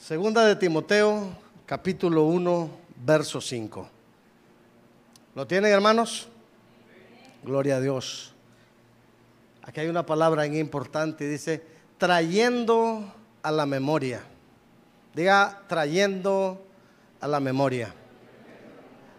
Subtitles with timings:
[0.00, 1.28] Segunda de Timoteo,
[1.66, 2.70] capítulo 1,
[3.04, 3.86] verso 5.
[5.34, 6.26] ¿Lo tienen, hermanos?
[7.44, 8.32] Gloria a Dios.
[9.62, 11.62] Aquí hay una palabra importante, dice,
[11.98, 14.22] trayendo a la memoria.
[15.14, 16.64] Diga, trayendo
[17.20, 17.94] a la memoria.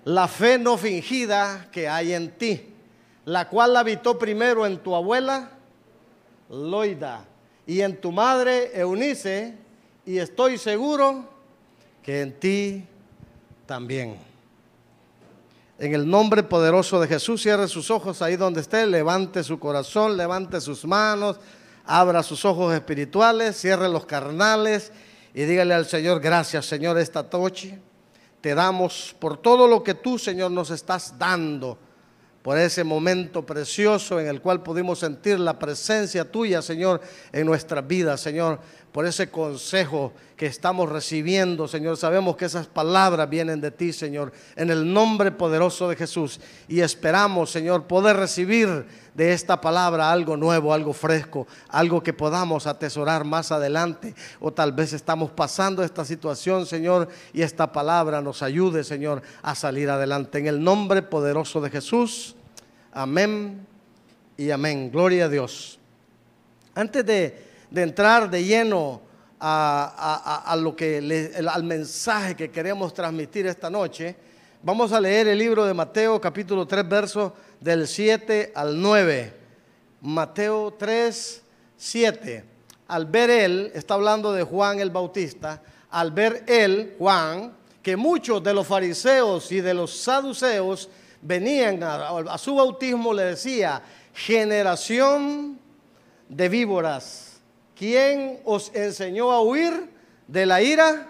[0.04, 2.74] La fe no fingida que hay en ti,
[3.26, 5.52] la cual habitó primero en tu abuela,
[6.50, 7.24] Loida,
[7.68, 9.62] y en tu madre, Eunice,
[10.06, 11.26] y estoy seguro
[12.04, 12.86] que en ti
[13.66, 14.18] también.
[15.78, 20.16] En el nombre poderoso de Jesús, cierre sus ojos ahí donde esté, levante su corazón,
[20.16, 21.40] levante sus manos,
[21.86, 24.92] abra sus ojos espirituales, cierre los carnales
[25.34, 27.80] y dígale al Señor, gracias Señor esta noche.
[28.42, 31.78] Te damos por todo lo que tú, Señor, nos estás dando
[32.42, 37.82] por ese momento precioso en el cual pudimos sentir la presencia tuya, Señor, en nuestra
[37.82, 38.60] vida, Señor,
[38.92, 41.98] por ese consejo que estamos recibiendo, Señor.
[41.98, 46.42] Sabemos que esas palabras vienen de ti, Señor, en el nombre poderoso de Jesús.
[46.68, 52.68] Y esperamos, Señor, poder recibir de esta palabra algo nuevo, algo fresco, algo que podamos
[52.68, 54.14] atesorar más adelante.
[54.40, 59.56] O tal vez estamos pasando esta situación, Señor, y esta palabra nos ayude, Señor, a
[59.56, 60.40] salir adelante.
[60.40, 62.36] En el nombre poderoso de Jesús.
[62.92, 63.66] Amén
[64.36, 64.92] y amén.
[64.92, 65.80] Gloria a Dios.
[66.74, 69.02] Antes de, entrar de lleno
[69.40, 74.16] a, lo que al mensaje que queremos transmitir esta noche,
[74.62, 79.34] vamos a leer el libro de Mateo capítulo 3 versos del 7 al 9.
[80.02, 81.42] Mateo 3,
[81.78, 82.46] 7.
[82.88, 88.44] Al ver él, está hablando de Juan el Bautista, al ver él, Juan, que muchos
[88.44, 90.90] de los fariseos y de los saduceos
[91.22, 93.82] venían a su bautismo, le decía,
[94.14, 95.58] generación
[96.28, 97.31] de víboras
[97.82, 99.90] ¿Quién os enseñó a huir
[100.28, 101.08] de la ira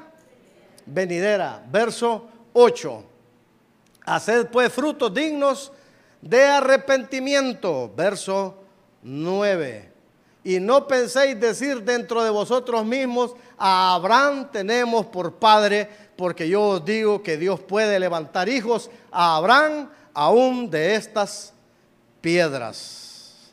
[0.86, 1.62] venidera?
[1.70, 3.04] Verso 8.
[4.06, 5.74] Haced pues frutos dignos
[6.22, 7.92] de arrepentimiento.
[7.94, 8.64] Verso
[9.04, 9.92] 9.
[10.46, 16.64] Y no penséis decir dentro de vosotros mismos, a Abraham tenemos por padre, porque yo
[16.64, 21.52] os digo que Dios puede levantar hijos a Abraham aún de estas
[22.22, 23.52] piedras.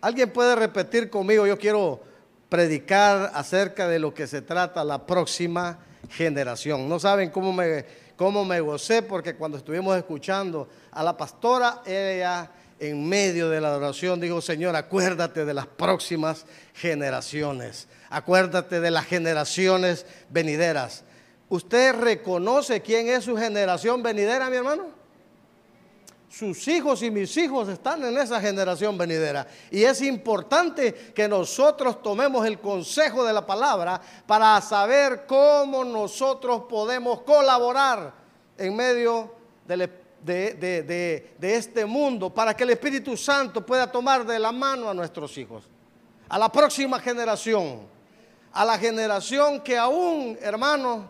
[0.00, 1.46] ¿Alguien puede repetir conmigo?
[1.46, 2.05] Yo quiero
[2.48, 5.78] predicar acerca de lo que se trata la próxima
[6.10, 6.88] generación.
[6.88, 7.84] No saben cómo me,
[8.16, 13.76] cómo me gocé porque cuando estuvimos escuchando a la pastora, ella en medio de la
[13.76, 21.04] oración dijo, Señor, acuérdate de las próximas generaciones, acuérdate de las generaciones venideras.
[21.48, 25.05] ¿Usted reconoce quién es su generación venidera, mi hermano?
[26.36, 29.46] Sus hijos y mis hijos están en esa generación venidera.
[29.70, 36.64] Y es importante que nosotros tomemos el consejo de la palabra para saber cómo nosotros
[36.68, 38.12] podemos colaborar
[38.58, 39.32] en medio
[39.66, 45.38] de, este mundo para que el Espíritu Santo pueda tomar de la mano a nuestros
[45.38, 45.64] hijos,
[46.28, 47.80] a la próxima generación,
[48.52, 51.06] a la generación que aún, hermanos,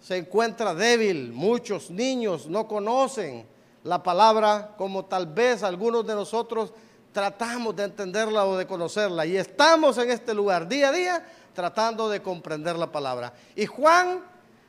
[0.00, 1.30] se encuentra débil.
[1.32, 3.52] Muchos niños no conocen
[3.84, 6.72] la palabra como tal vez algunos de nosotros
[7.12, 9.26] tratamos de entenderla o de conocerla.
[9.26, 13.32] Y estamos en este lugar día a día tratando de comprender la palabra.
[13.54, 14.24] Y Juan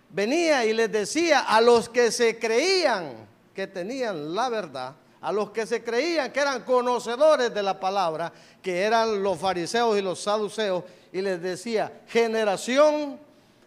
[0.09, 5.51] venía y les decía a los que se creían que tenían la verdad, a los
[5.51, 10.21] que se creían que eran conocedores de la palabra, que eran los fariseos y los
[10.21, 13.19] saduceos, y les decía, generación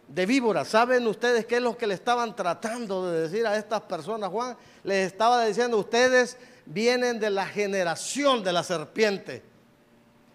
[0.07, 0.69] de víboras.
[0.69, 4.57] ¿Saben ustedes qué es lo que le estaban tratando de decir a estas personas, Juan?
[4.83, 9.43] Les estaba diciendo, ustedes vienen de la generación de la serpiente.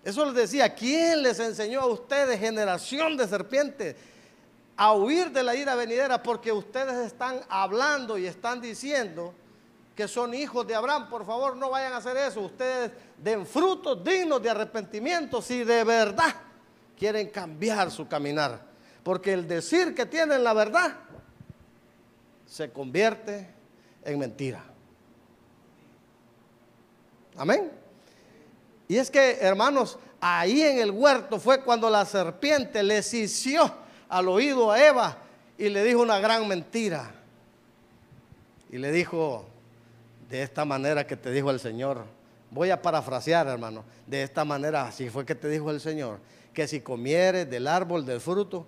[0.04, 3.96] Eso les decía, ¿quién les enseñó a ustedes, generación de serpiente,
[4.76, 6.22] a huir de la ira venidera?
[6.22, 9.32] Porque ustedes están hablando y están diciendo
[9.94, 11.08] que son hijos de Abraham.
[11.08, 12.40] Por favor, no vayan a hacer eso.
[12.40, 16.34] Ustedes den frutos dignos de arrepentimiento si de verdad
[16.98, 18.71] quieren cambiar su caminar.
[19.02, 20.96] Porque el decir que tienen la verdad
[22.46, 23.48] se convierte
[24.04, 24.62] en mentira.
[27.36, 27.70] Amén.
[28.88, 33.72] Y es que, hermanos, ahí en el huerto fue cuando la serpiente le cició
[34.08, 35.16] al oído a Eva
[35.56, 37.10] y le dijo una gran mentira.
[38.70, 39.46] Y le dijo,
[40.28, 42.04] de esta manera que te dijo el Señor,
[42.50, 46.18] voy a parafrasear, hermano, de esta manera, así fue que te dijo el Señor,
[46.52, 48.66] que si comieres del árbol del fruto,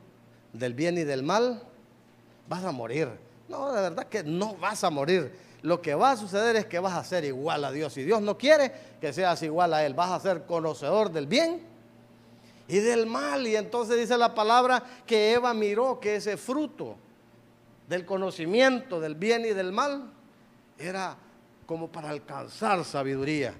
[0.55, 1.63] del bien y del mal,
[2.49, 3.09] vas a morir.
[3.49, 5.37] No, de verdad que no vas a morir.
[5.63, 7.97] Lo que va a suceder es que vas a ser igual a Dios.
[7.97, 9.95] Y Dios no quiere que seas igual a Él.
[9.95, 11.63] Vas a ser conocedor del bien
[12.69, 13.47] y del mal.
[13.47, 16.97] Y entonces dice la palabra que Eva miró que ese fruto
[17.89, 20.11] del conocimiento del bien y del mal
[20.79, 21.17] era
[21.67, 23.55] como para alcanzar sabiduría.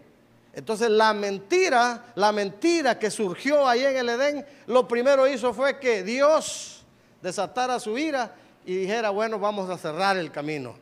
[0.53, 5.81] Entonces la mentira, la mentira que surgió ahí en el Edén, lo primero hizo fue
[5.81, 6.84] que Dios
[7.25, 8.35] desatara su ira
[8.67, 10.77] y dijera, bueno, vamos a cerrar el camino.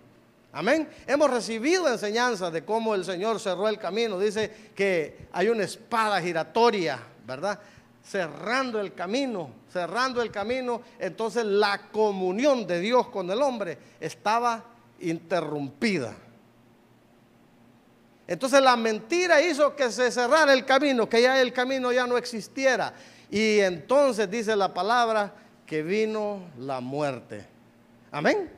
[0.52, 0.88] Amén.
[1.06, 4.18] Hemos recibido enseñanza de cómo el Señor cerró el camino.
[4.18, 7.60] Dice que hay una espada giratoria, ¿verdad?
[8.04, 10.82] Cerrando el camino, cerrando el camino.
[10.98, 14.64] Entonces la comunión de Dios con el hombre estaba
[14.98, 16.12] interrumpida.
[18.26, 22.18] Entonces la mentira hizo que se cerrara el camino, que ya el camino ya no
[22.18, 22.92] existiera.
[23.30, 25.32] Y entonces dice la palabra
[25.72, 27.46] que vino la muerte.
[28.10, 28.52] Amén.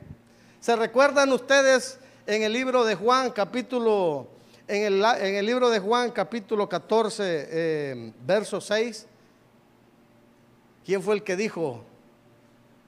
[0.59, 1.97] ¿Se recuerdan ustedes
[2.27, 4.27] en el libro de Juan capítulo,
[4.67, 9.07] en el, en el libro de Juan capítulo 14, eh, verso 6?
[10.85, 11.85] ¿Quién fue el que dijo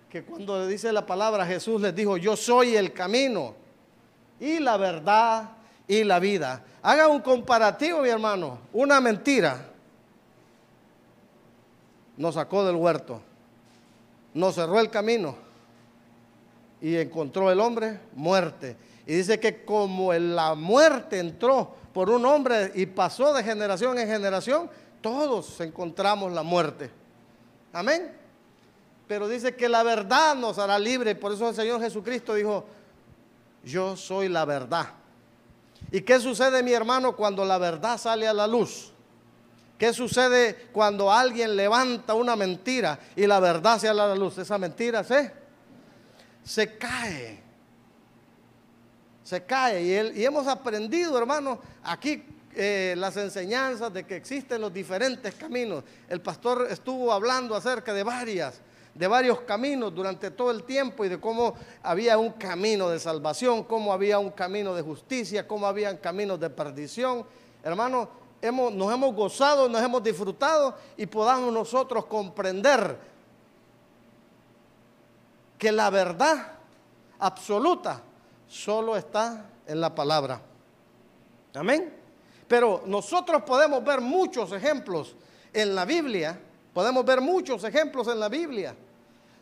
[0.09, 3.55] que cuando le dice la palabra Jesús les dijo, yo soy el camino
[4.41, 5.51] y la verdad
[5.87, 6.65] y la vida?
[6.81, 8.59] Haga un comparativo, mi hermano.
[8.73, 9.69] Una mentira
[12.17, 13.21] nos sacó del huerto,
[14.37, 15.35] nos cerró el camino
[16.79, 18.77] y encontró el hombre muerte.
[19.05, 24.07] Y dice que como la muerte entró por un hombre y pasó de generación en
[24.07, 24.69] generación,
[25.01, 26.91] todos encontramos la muerte.
[27.73, 28.13] Amén.
[29.07, 31.15] Pero dice que la verdad nos hará libre.
[31.15, 32.65] Por eso el Señor Jesucristo dijo,
[33.63, 34.89] yo soy la verdad.
[35.91, 38.91] ¿Y qué sucede, mi hermano, cuando la verdad sale a la luz?
[39.77, 44.37] ¿Qué sucede cuando alguien levanta una mentira y la verdad sale a la luz?
[44.37, 45.47] Esa mentira se
[46.47, 47.39] se cae.
[49.23, 50.13] Se cae.
[50.15, 52.23] Y, hemos aprendido, hermano, aquí
[52.55, 55.83] eh, las enseñanzas de que existen los diferentes caminos.
[56.07, 58.61] El pastor estuvo hablando acerca de varias,
[58.95, 63.65] de varios caminos durante todo el tiempo y de cómo había un camino de salvación,
[63.65, 67.25] cómo había un camino de justicia, cómo había caminos de perdición.
[67.61, 68.09] Hermano,
[68.51, 72.97] nos hemos gozado, nos hemos disfrutado y podamos nosotros comprender
[75.57, 76.53] que la verdad
[77.19, 78.01] absoluta
[78.47, 80.41] solo está en la palabra.
[81.53, 81.93] Amén.
[82.47, 85.15] Pero nosotros podemos ver muchos ejemplos
[85.51, 86.39] en la Biblia,
[86.73, 88.75] podemos ver muchos ejemplos en la Biblia,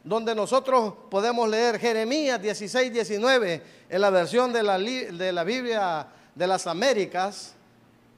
[0.03, 6.67] donde nosotros podemos leer Jeremías 16, 19, en la versión de la Biblia de las
[6.67, 7.53] Américas.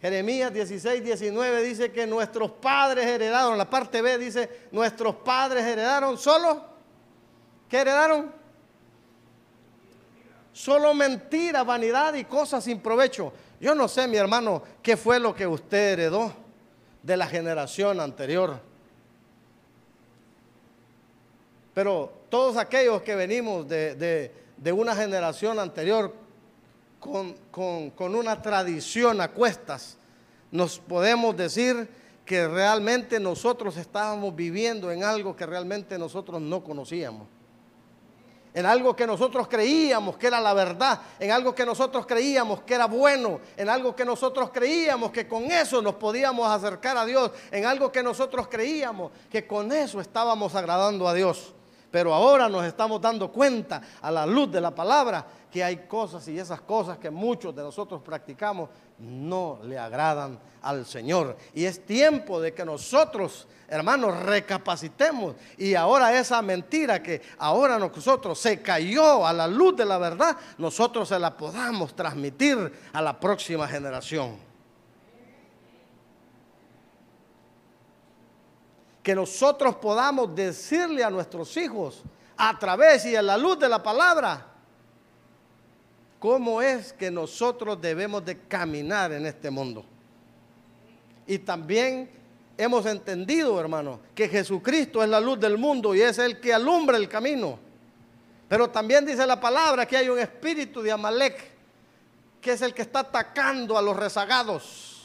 [0.02, 6.18] Jeremías 16, 19 dice que nuestros padres heredaron, la parte B dice, nuestros padres heredaron
[6.18, 6.78] solo
[7.70, 8.32] ¿Qué heredaron?
[10.54, 13.34] Solo mentira, vanidad y cosas sin provecho.
[13.60, 16.32] Yo no sé, mi hermano, qué fue lo que usted heredó
[17.04, 18.60] de la generación anterior.
[21.74, 24.32] Pero todos aquellos que venimos de,
[24.74, 26.14] una generación anterior
[27.00, 29.98] con, con una tradición a cuestas,
[30.52, 31.90] nos podemos decir
[32.26, 37.28] que realmente nosotros estábamos viviendo en algo que realmente nosotros no conocíamos
[38.58, 42.74] en algo que nosotros creíamos que era la verdad, en algo que nosotros creíamos que
[42.74, 47.30] era bueno, en algo que nosotros creíamos que con eso nos podíamos acercar a Dios,
[47.52, 51.54] en algo que nosotros creíamos que con eso estábamos agradando a Dios.
[51.90, 56.28] Pero ahora nos estamos dando cuenta a la luz de la palabra que hay cosas
[56.28, 61.38] y esas cosas que muchos de nosotros practicamos no le agradan al Señor.
[61.54, 65.36] Y es tiempo de que nosotros, hermanos, recapacitemos.
[65.58, 70.36] Y ahora esa mentira que ahora nosotros se cayó a la luz de la verdad,
[70.58, 74.47] nosotros se la podamos transmitir a la próxima generación.
[79.08, 82.04] Que nosotros podamos decirle a nuestros hijos
[82.36, 84.46] a través y a la luz de la palabra,
[86.20, 89.86] cómo es que nosotros debemos de caminar en este mundo.
[91.26, 92.12] Y también
[92.58, 96.98] hemos entendido, hermano, que Jesucristo es la luz del mundo y es el que alumbra
[96.98, 97.58] el camino.
[98.50, 101.50] Pero también dice la palabra que hay un espíritu de Amalek,
[102.42, 104.97] que es el que está atacando a los rezagados.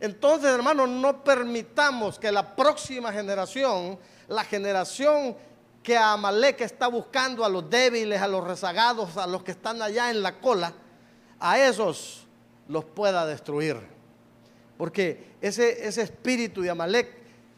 [0.00, 3.98] Entonces, hermano, no permitamos que la próxima generación,
[4.28, 5.36] la generación
[5.82, 10.10] que Amalek está buscando a los débiles, a los rezagados, a los que están allá
[10.10, 10.72] en la cola,
[11.38, 12.26] a esos
[12.68, 13.76] los pueda destruir.
[14.76, 17.08] Porque ese, ese espíritu de Amalek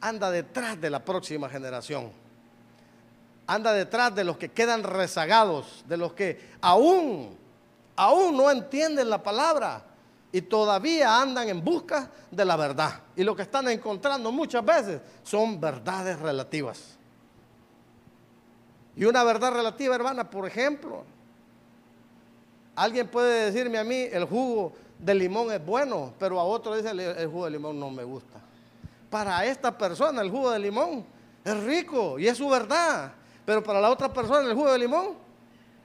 [0.01, 2.13] anda detrás de la próxima generación.
[3.47, 7.37] Anda detrás de los que quedan rezagados, de los que aún,
[7.97, 9.85] aún no entienden la palabra.
[10.31, 13.01] Y todavía andan en busca de la verdad.
[13.17, 16.97] Y lo que están encontrando muchas veces son verdades relativas.
[18.95, 21.05] Y una verdad relativa, hermana, por ejemplo,
[22.75, 26.91] alguien puede decirme a mí, el jugo de limón es bueno, pero a otro dice,
[26.91, 28.41] el jugo de limón no me gusta.
[29.09, 31.05] Para esta persona el jugo de limón
[31.45, 33.13] es rico y es su verdad,
[33.47, 35.17] pero para la otra persona el jugo de limón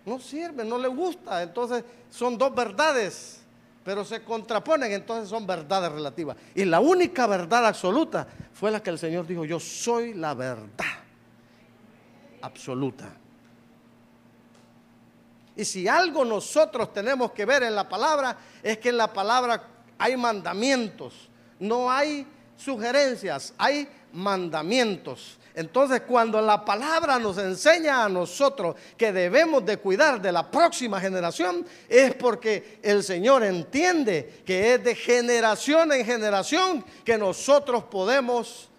[0.05, 1.41] no sirve, no le gusta.
[1.43, 3.42] Entonces son dos verdades,
[3.83, 6.37] pero se contraponen, entonces son verdades relativas.
[6.55, 10.85] Y la única verdad absoluta fue la que el Señor dijo, yo soy la verdad
[12.41, 13.09] absoluta.
[15.55, 19.61] Y si algo nosotros tenemos que ver en la palabra, es que en la palabra
[19.97, 22.25] hay mandamientos, no hay
[22.57, 25.37] sugerencias, hay mandamientos.
[25.55, 30.99] Entonces cuando la palabra nos enseña a nosotros que debemos de cuidar de la próxima
[30.99, 38.69] generación, es porque el Señor entiende que es de generación en generación que nosotros podemos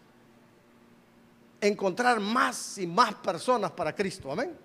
[1.60, 4.30] encontrar más y más personas para Cristo.
[4.32, 4.56] Amén.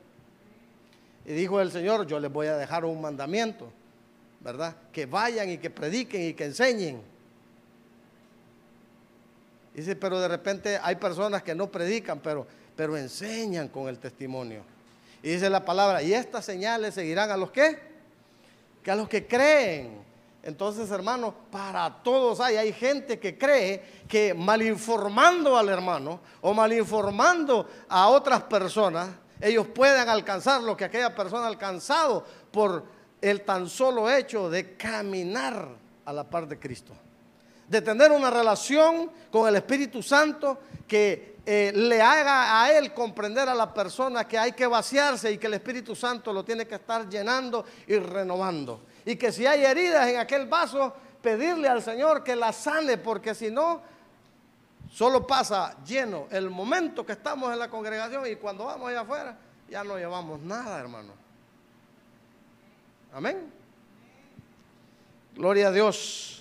[1.26, 3.72] Y dijo el Señor, yo les voy a dejar un mandamiento,
[4.40, 4.76] ¿verdad?
[4.92, 7.02] Que vayan y que prediquen y que enseñen.
[9.80, 12.46] Dice, pero de repente hay personas que no predican, pero,
[12.76, 14.62] pero enseñan con el testimonio.
[15.24, 17.80] Y dice la palabra, y estas señales seguirán a los que,
[18.84, 20.04] que a los que creen.
[20.44, 27.66] Entonces, hermano, para todos hay, hay gente que cree que malinformando al hermano o malinformando
[27.88, 29.08] a otras personas,
[29.40, 32.84] ellos puedan alcanzar lo que aquella persona ha alcanzado por
[33.22, 35.70] el tan solo hecho de caminar
[36.04, 36.92] a la par de Cristo.
[37.70, 43.48] De tener una relación con el Espíritu Santo que eh, le haga a él comprender
[43.48, 46.76] a la persona que hay que vaciarse y que el Espíritu Santo lo tiene que
[46.76, 52.24] estar llenando y renovando y que si hay heridas en aquel vaso, pedirle al Señor
[52.24, 53.82] que la sane, porque si no,
[54.92, 59.38] solo pasa lleno el momento que estamos en la congregación y cuando vamos allá afuera,
[59.68, 61.14] ya no llevamos nada, hermano.
[63.12, 63.52] Amén.
[65.36, 66.39] Gloria a Dios.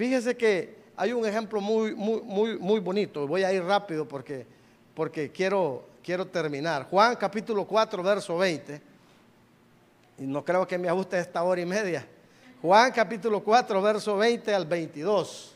[0.00, 3.26] Fíjese que hay un ejemplo muy, muy, muy, muy bonito.
[3.26, 4.46] Voy a ir rápido porque,
[4.94, 6.88] porque quiero, quiero terminar.
[6.88, 8.80] Juan capítulo 4, verso 20
[10.16, 12.06] y no creo que me ajuste esta hora y media.
[12.62, 15.54] Juan capítulo 4, verso 20 al 22.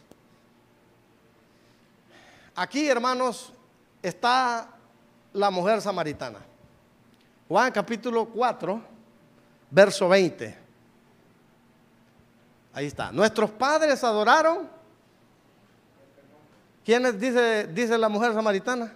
[2.54, 3.50] Aquí, hermanos,
[4.02, 4.68] está
[5.32, 6.40] la mujer samaritana.
[7.48, 8.78] Juan capítulo 4,
[9.70, 10.63] verso 20.
[12.74, 13.12] Ahí está.
[13.12, 14.68] Nuestros padres adoraron.
[16.84, 18.92] ¿Quiénes dice, dice la mujer samaritana?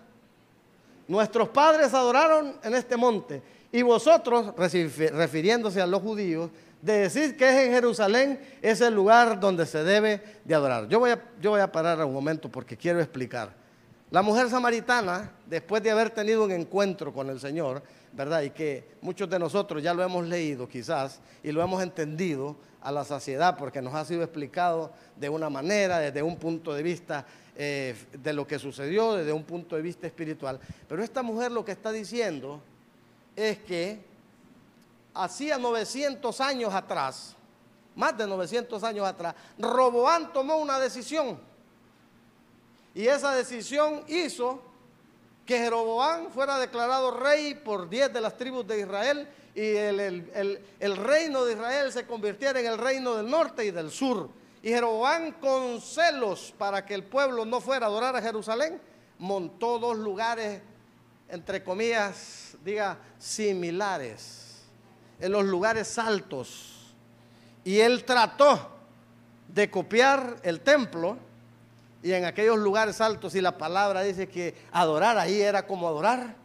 [1.07, 3.43] Nuestros padres adoraron en este monte
[3.73, 6.51] y vosotros, refiriéndose a los judíos,
[6.83, 10.87] de decir que es en Jerusalén, es el lugar donde se debe de adorar.
[10.89, 13.58] Yo voy a, yo voy a parar un momento porque quiero explicar.
[14.11, 18.41] La mujer samaritana, después de haber tenido un encuentro con el Señor, ¿verdad?
[18.41, 22.91] Y que muchos de nosotros ya lo hemos leído quizás y lo hemos entendido a
[22.91, 27.27] la saciedad porque nos ha sido explicado de una manera, desde un punto de vista
[27.55, 30.59] eh, de lo que sucedió, desde un punto de vista espiritual.
[30.89, 32.63] Pero esta mujer lo que está diciendo
[33.37, 34.01] es que
[35.13, 37.37] hacía 900 años atrás,
[37.95, 41.48] más de 900 años atrás, Roboán tomó una decisión.
[42.99, 44.61] Y esa decisión hizo
[45.47, 50.29] que Jeroboán fuera declarado rey por 10 de las tribus de Israel y el,
[50.81, 54.29] el, reino de Israel se convirtiera en el reino del norte y del sur.
[54.65, 58.81] Y Jeroboán con celos para que el pueblo no fuera a adorar a Jerusalén,
[59.21, 60.61] montó dos lugares,
[61.29, 64.65] entre comillas, diga, similares,
[65.21, 66.97] en los lugares altos.
[67.63, 68.73] Y él trató
[69.47, 71.28] de copiar el templo
[72.03, 76.37] y en aquellos lugares altos, y la palabra dice que adorar ahí era como adorar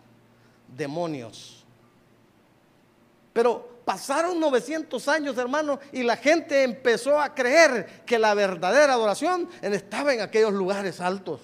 [0.75, 1.63] demonios.
[3.33, 9.49] Pero pasaron 900 años, hermano, y la gente empezó a creer que la verdadera adoración
[9.61, 11.41] estaba en aquellos lugares altos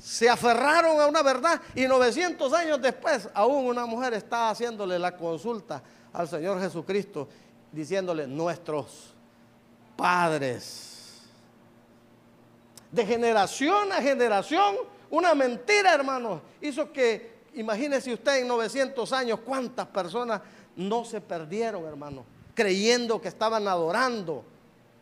[0.00, 5.16] se aferraron a una verdad y 900 años después aún una mujer está haciéndole la
[5.16, 5.82] consulta
[6.12, 7.28] al Señor Jesucristo
[7.70, 9.14] diciéndole nuestros
[9.96, 10.89] padres.
[12.92, 14.76] De generación a generación,
[15.10, 20.40] una mentira, hermano, hizo que, imagínese usted en 900 años cuántas personas
[20.76, 24.44] no se perdieron, hermano, creyendo que estaban adorando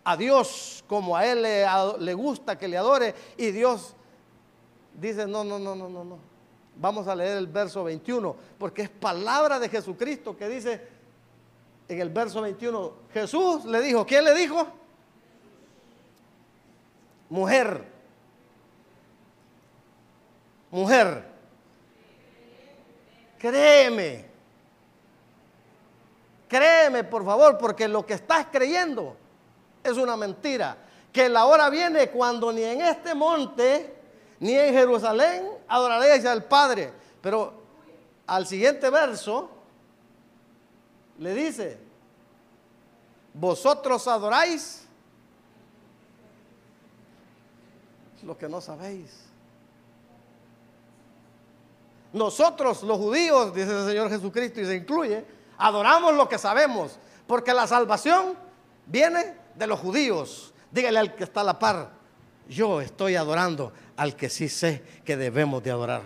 [0.04, 1.66] a Dios como a Él le,
[1.98, 3.94] le gusta que le adore y Dios
[4.98, 6.18] dice, no, no, no, no, no, no.
[6.76, 10.80] Vamos a leer el verso 21, porque es palabra de Jesucristo que dice,
[11.88, 14.66] en el verso 21, Jesús le dijo, ¿quién le dijo?
[17.28, 17.84] Mujer.
[20.70, 21.24] Mujer.
[23.38, 24.26] Créeme.
[26.48, 29.16] Créeme, por favor, porque lo que estás creyendo
[29.84, 30.76] es una mentira.
[31.12, 33.94] Que la hora viene cuando ni en este monte,
[34.40, 36.92] ni en Jerusalén adoraréis al Padre.
[37.20, 37.52] Pero
[38.26, 39.50] al siguiente verso
[41.18, 41.78] le dice,
[43.34, 44.87] vosotros adoráis
[48.28, 49.10] lo que no sabéis.
[52.12, 55.24] Nosotros los judíos, dice el Señor Jesucristo y se incluye,
[55.56, 58.34] adoramos lo que sabemos, porque la salvación
[58.84, 60.52] viene de los judíos.
[60.70, 61.90] Dígale al que está a la par,
[62.46, 66.02] yo estoy adorando al que sí sé que debemos de adorar.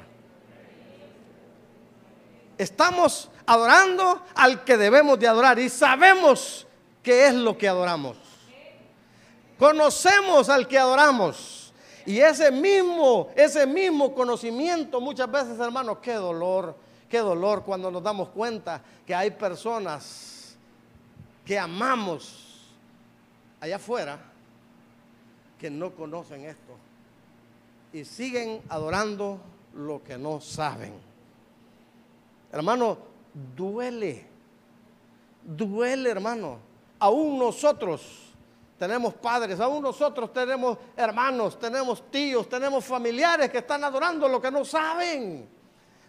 [2.56, 6.68] Estamos adorando al que debemos de adorar y sabemos
[7.02, 8.16] qué es lo que adoramos.
[9.58, 11.61] Conocemos al que adoramos.
[12.06, 16.76] Y ese mismo, ese mismo conocimiento muchas veces, hermanos, qué dolor,
[17.08, 20.56] qué dolor cuando nos damos cuenta que hay personas
[21.44, 22.72] que amamos
[23.60, 24.18] allá afuera
[25.58, 26.76] que no conocen esto
[27.92, 29.38] y siguen adorando
[29.74, 30.92] lo que no saben.
[32.50, 32.98] Hermano,
[33.56, 34.26] duele,
[35.44, 36.58] duele, hermano.
[36.98, 38.21] Aún nosotros
[38.82, 44.50] tenemos padres, aún nosotros tenemos hermanos, tenemos tíos, tenemos familiares que están adorando lo que
[44.50, 45.48] no saben,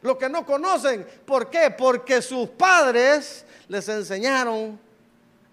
[0.02, 1.06] lo que no conocen.
[1.24, 1.70] ¿Por qué?
[1.70, 4.80] Porque sus padres les enseñaron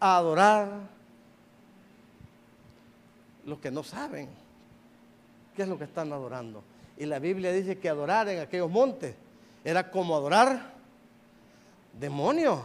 [0.01, 0.71] a adorar
[3.45, 4.31] lo que no saben.
[5.55, 6.65] ¿Qué es lo que están adorando?
[6.97, 9.15] Y la Biblia dice que adorar en aquellos montes
[9.63, 10.73] era como adorar
[11.93, 12.61] demonios.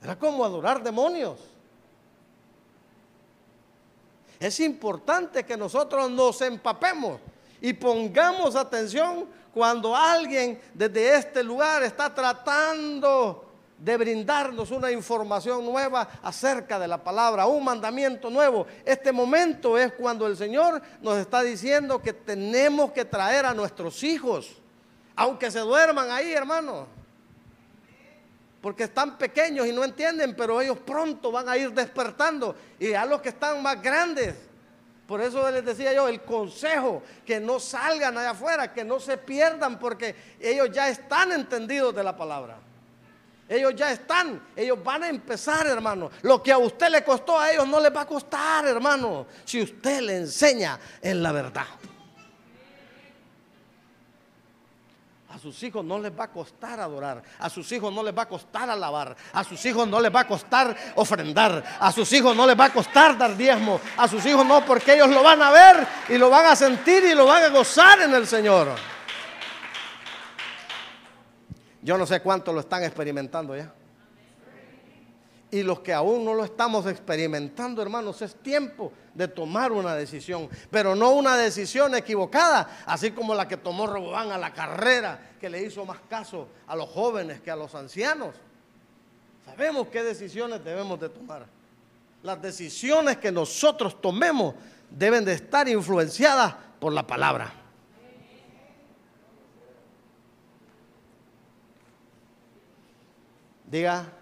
[0.00, 1.55] Era como adorar demonios.
[4.38, 7.20] Es importante que nosotros nos empapemos
[7.60, 13.44] y pongamos atención cuando alguien desde este lugar está tratando
[13.78, 18.66] de brindarnos una información nueva acerca de la palabra, un mandamiento nuevo.
[18.84, 24.02] Este momento es cuando el Señor nos está diciendo que tenemos que traer a nuestros
[24.02, 24.56] hijos,
[25.14, 26.86] aunque se duerman ahí, hermanos
[28.66, 32.56] porque están pequeños y no entienden, pero ellos pronto van a ir despertando.
[32.80, 34.34] Y a los que están más grandes,
[35.06, 39.18] por eso les decía yo, el consejo, que no salgan allá afuera, que no se
[39.18, 42.58] pierdan, porque ellos ya están entendidos de la palabra.
[43.48, 46.10] Ellos ya están, ellos van a empezar, hermano.
[46.22, 49.62] Lo que a usted le costó a ellos no les va a costar, hermano, si
[49.62, 51.66] usted le enseña en la verdad.
[55.36, 57.22] A sus hijos no les va a costar adorar.
[57.38, 59.14] A sus hijos no les va a costar alabar.
[59.34, 61.62] A sus hijos no les va a costar ofrendar.
[61.78, 63.78] A sus hijos no les va a costar dar diezmo.
[63.98, 67.04] A sus hijos no, porque ellos lo van a ver y lo van a sentir
[67.04, 68.68] y lo van a gozar en el Señor.
[71.82, 73.70] Yo no sé cuánto lo están experimentando ya.
[75.50, 80.48] Y los que aún no lo estamos experimentando, hermanos, es tiempo de tomar una decisión,
[80.70, 85.48] pero no una decisión equivocada, así como la que tomó Robán a la carrera, que
[85.48, 88.34] le hizo más caso a los jóvenes que a los ancianos.
[89.44, 91.46] Sabemos qué decisiones debemos de tomar.
[92.24, 94.56] Las decisiones que nosotros tomemos
[94.90, 97.52] deben de estar influenciadas por la palabra.
[103.64, 104.12] Diga,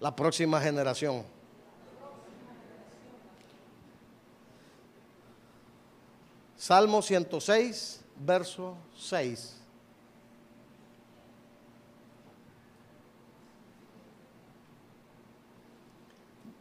[0.00, 1.22] la próxima generación.
[6.56, 9.56] Salmo 106, verso 6.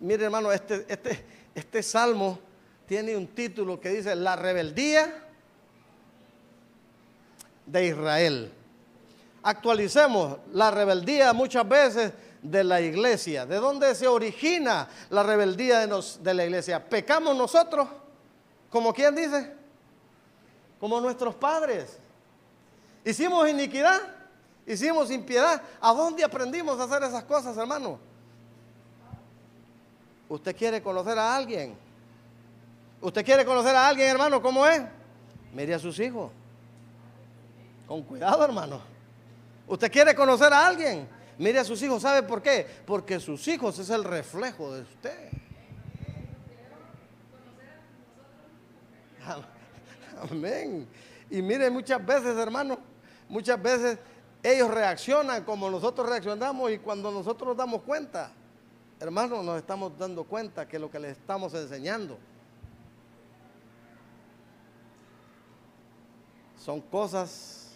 [0.01, 2.39] Mire hermano, este, este, este salmo
[2.85, 5.27] tiene un título que dice La rebeldía
[7.65, 8.53] de Israel.
[9.43, 13.45] Actualicemos la rebeldía muchas veces de la iglesia.
[13.45, 16.83] ¿De dónde se origina la rebeldía de, de la iglesia?
[16.87, 17.87] ¿Pecamos nosotros?
[18.69, 19.53] ¿Como quien dice?
[20.79, 21.97] Como nuestros padres.
[23.03, 23.99] Hicimos iniquidad,
[24.65, 25.61] hicimos impiedad.
[25.81, 27.99] ¿A dónde aprendimos a hacer esas cosas, hermano?
[30.27, 31.75] ¿Usted quiere conocer a alguien?
[33.01, 34.41] ¿Usted quiere conocer a alguien, hermano?
[34.41, 34.81] ¿Cómo es?
[35.53, 36.31] Mire a sus hijos.
[37.87, 38.79] Con cuidado, hermano.
[39.67, 41.07] ¿Usted quiere conocer a alguien?
[41.39, 42.67] Mire a sus hijos, ¿sabe por qué?
[42.85, 45.29] Porque sus hijos es el reflejo de usted.
[50.29, 50.85] Amén.
[51.29, 52.77] Y mire, muchas veces, hermano,
[53.29, 53.97] muchas veces
[54.43, 58.33] ellos reaccionan como nosotros reaccionamos y cuando nosotros nos damos cuenta,
[58.99, 62.17] hermanos, nos estamos dando cuenta que lo que les estamos enseñando
[66.57, 67.71] son cosas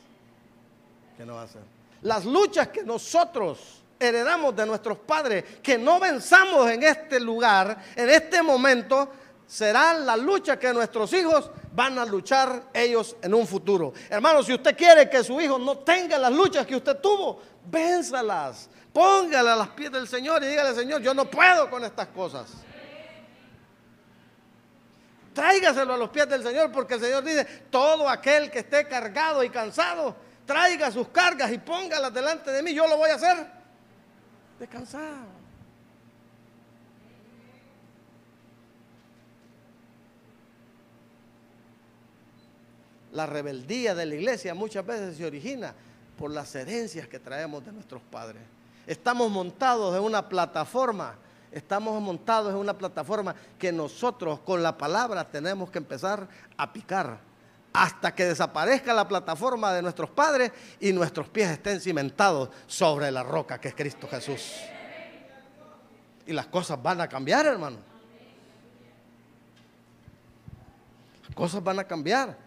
[1.15, 1.72] que no hacen.
[2.03, 8.09] Las luchas que nosotros heredamos de nuestros padres, que no venzamos en este lugar, en
[8.09, 9.09] este momento,
[9.47, 13.93] serán las luchas que nuestros hijos van a luchar ellos en un futuro.
[14.09, 18.69] Hermano, si usted quiere que su hijo no tenga las luchas que usted tuvo, vénzalas.
[18.91, 22.51] Póngale a las pies del Señor y dígale, Señor, yo no puedo con estas cosas.
[25.33, 29.43] Tráigaselo a los pies del Señor porque el Señor dice, todo aquel que esté cargado
[29.43, 33.47] y cansado, traiga sus cargas y póngalas delante de mí, yo lo voy a hacer
[34.60, 35.25] descansar.
[43.12, 45.75] La rebeldía de la iglesia muchas veces se origina
[46.17, 48.41] por las herencias que traemos de nuestros padres.
[48.88, 51.15] Estamos montados en una plataforma,
[51.51, 56.27] estamos montados en una plataforma que nosotros con la palabra tenemos que empezar
[56.58, 57.19] a picar
[57.73, 63.23] hasta que desaparezca la plataforma de nuestros padres y nuestros pies estén cimentados sobre la
[63.23, 64.53] roca que es Cristo Jesús.
[66.25, 67.77] Y las cosas van a cambiar, hermano.
[71.27, 72.38] Las cosas van a cambiar.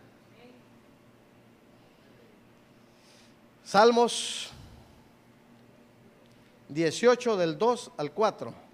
[3.64, 4.52] Salmos
[6.68, 8.65] 18 del 2 al 4.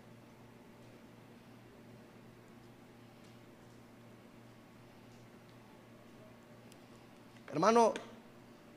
[7.52, 7.92] Hermano,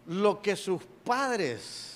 [0.08, 1.96] lo que sus padres,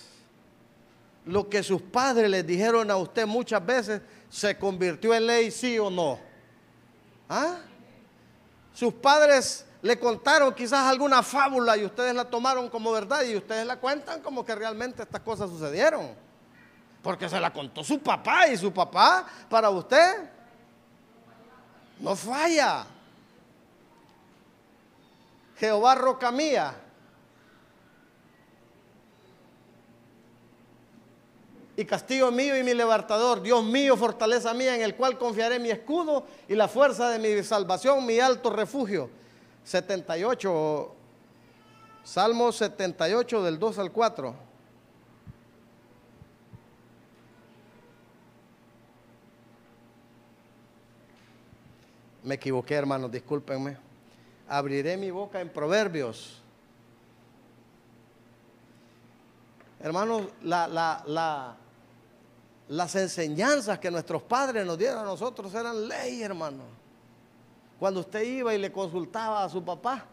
[1.26, 5.78] lo que sus padres les dijeron a usted muchas veces, se convirtió en ley, sí
[5.78, 6.18] o no.
[7.28, 7.58] ¿Ah?
[8.74, 13.66] Sus padres le contaron quizás alguna fábula y ustedes la tomaron como verdad y ustedes
[13.66, 16.16] la cuentan como que realmente estas cosas sucedieron.
[17.04, 20.30] Porque se la contó su papá y su papá para usted
[22.00, 22.86] no falla.
[25.60, 26.74] Jehová roca mía.
[31.76, 35.70] Y castigo mío y mi libertador, Dios mío, fortaleza mía, en el cual confiaré mi
[35.70, 39.10] escudo y la fuerza de mi salvación, mi alto refugio
[39.64, 40.96] 78,
[42.04, 44.36] Salmo 78 del 2 al 4.
[52.24, 53.89] Me equivoqué, hermanos, discúlpenme.
[54.50, 56.42] Abriré mi boca en proverbios.
[59.80, 61.56] Hermanos, la,
[62.68, 66.80] las enseñanzas que nuestros padres nos dieron a nosotros eran ley, hermanos
[67.80, 70.04] cuando usted iba y le consultaba a su papá.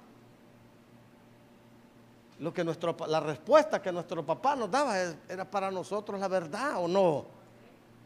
[2.39, 2.65] Lo que
[3.09, 4.97] la respuesta que nuestro papá nos daba
[5.29, 7.25] era para nosotros la verdad o no,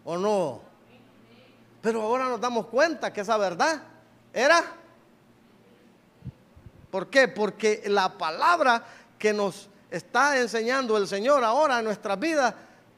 [0.04, 0.60] o no.
[1.82, 3.82] Pero ahora nos damos cuenta que esa verdad
[4.32, 4.76] era.
[6.90, 7.28] ¿Por qué?
[7.28, 8.84] Porque la palabra
[9.18, 12.54] que nos está enseñando el Señor ahora en nuestras vidas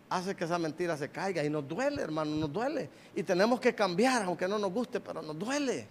[0.08, 2.90] hace que esa mentira se caiga y nos duele, hermano, nos duele.
[3.14, 5.86] Y tenemos que cambiar, aunque no nos guste, pero nos duele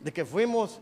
[0.00, 0.80] de que fuimos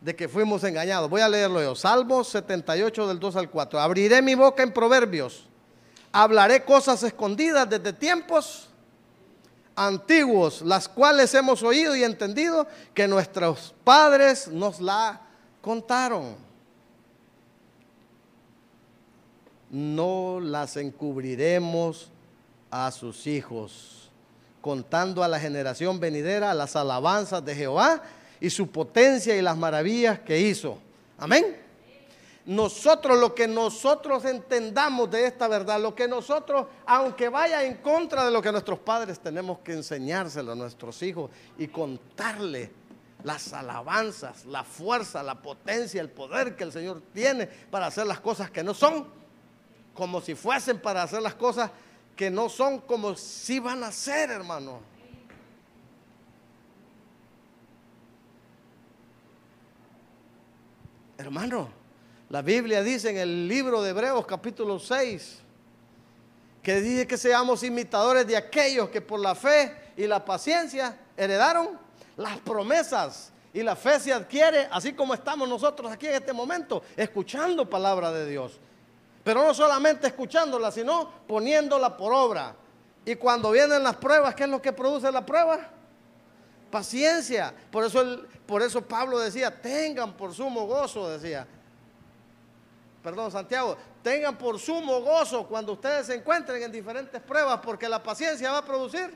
[0.00, 1.10] de que fuimos engañados.
[1.10, 1.74] Voy a leerlo yo.
[1.74, 3.78] Salmos 78 del 2 al 4.
[3.78, 5.46] Abriré mi boca en proverbios.
[6.10, 8.69] Hablaré cosas escondidas desde tiempos
[9.80, 15.22] antiguos, las cuales hemos oído y entendido que nuestros padres nos la
[15.62, 16.36] contaron.
[19.70, 22.10] No las encubriremos
[22.70, 24.10] a sus hijos,
[24.60, 28.02] contando a la generación venidera las alabanzas de Jehová
[28.38, 30.76] y su potencia y las maravillas que hizo.
[31.16, 31.69] Amén.
[32.50, 38.24] Nosotros, lo que nosotros entendamos de esta verdad, lo que nosotros, aunque vaya en contra
[38.24, 42.72] de lo que nuestros padres, tenemos que enseñárselo a nuestros hijos y contarle
[43.22, 48.18] las alabanzas, la fuerza, la potencia, el poder que el Señor tiene para hacer las
[48.18, 49.06] cosas que no son,
[49.94, 51.70] como si fuesen para hacer las cosas
[52.16, 54.80] que no son como si van a ser, hermano.
[61.16, 61.79] Hermano,
[62.30, 65.40] la Biblia dice en el libro de Hebreos capítulo 6
[66.62, 71.78] que dice que seamos imitadores de aquellos que por la fe y la paciencia heredaron
[72.16, 73.32] las promesas.
[73.52, 78.12] Y la fe se adquiere así como estamos nosotros aquí en este momento, escuchando palabra
[78.12, 78.60] de Dios.
[79.24, 82.54] Pero no solamente escuchándola, sino poniéndola por obra.
[83.04, 85.68] Y cuando vienen las pruebas, ¿qué es lo que produce la prueba?
[86.70, 87.52] Paciencia.
[87.72, 91.44] Por eso, por eso Pablo decía, tengan por sumo gozo, decía.
[93.02, 98.02] Perdón, Santiago, tengan por sumo gozo cuando ustedes se encuentren en diferentes pruebas, porque la
[98.02, 99.14] paciencia va a producir,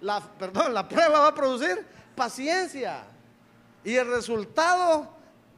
[0.00, 3.04] la, perdón, la prueba va a producir paciencia.
[3.84, 5.08] Y el resultado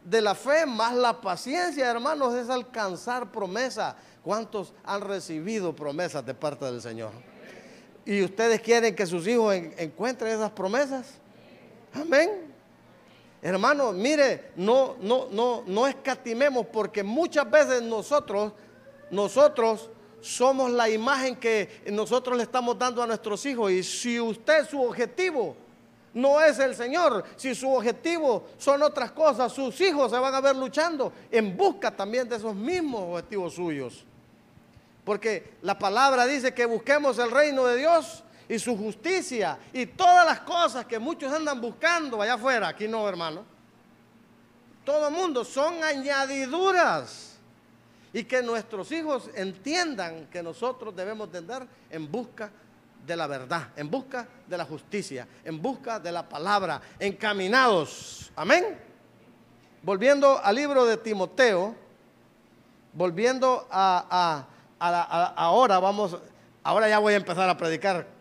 [0.05, 3.97] de la fe más la paciencia, hermanos, es alcanzar promesa.
[4.23, 7.13] ¿Cuántos han recibido promesas de parte del Señor?
[8.07, 11.07] ¿Y ustedes quieren que sus hijos encuentren esas promesas?
[11.93, 12.55] Amén.
[13.45, 18.55] Hermano, mire, no, no, no, no escatimemos porque muchas veces nosotros,
[19.11, 19.91] nosotros
[20.23, 23.71] somos la imagen que nosotros le estamos dando a nuestros hijos.
[23.71, 25.55] Y si usted su objetivo
[26.15, 30.41] no es el Señor, si su objetivo son otras cosas, sus hijos se van a
[30.41, 34.07] ver luchando en busca también de esos mismos objetivos suyos.
[35.05, 40.27] Porque la palabra dice que busquemos el reino de Dios y su justicia y todas
[40.27, 43.45] las cosas que muchos andan buscando allá afuera, aquí no, hermano.
[44.85, 47.31] Todo mundo son añadiduras.
[48.13, 52.49] Y que nuestros hijos entiendan que nosotros debemos de andar en busca
[53.05, 58.31] de la verdad, en busca de la justicia, en busca de la palabra, encaminados.
[58.37, 58.79] Amén.
[59.83, 61.75] Volviendo al libro de Timoteo,
[62.93, 64.47] volviendo a,
[64.79, 66.17] ahora vamos,
[66.63, 68.14] ahora ya voy a empezar a predicar.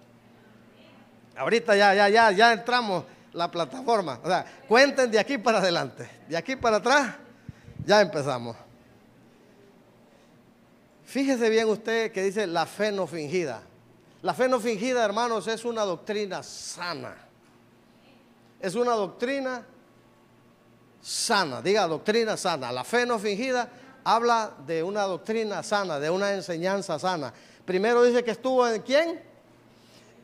[1.35, 4.19] Ahorita ya, ya, ya, ya entramos la plataforma.
[4.23, 7.15] O sea, cuenten de aquí para adelante, de aquí para atrás,
[7.85, 8.55] ya empezamos.
[11.05, 13.61] Fíjese bien usted que dice la fe no fingida.
[14.21, 17.15] La fe no fingida, hermanos, es una doctrina sana.
[18.59, 19.65] Es una doctrina
[21.01, 21.61] sana.
[21.61, 22.71] Diga doctrina sana.
[22.71, 23.69] La fe no fingida
[24.03, 27.33] habla de una doctrina sana, de una enseñanza sana.
[27.65, 29.32] Primero dice que estuvo en quién?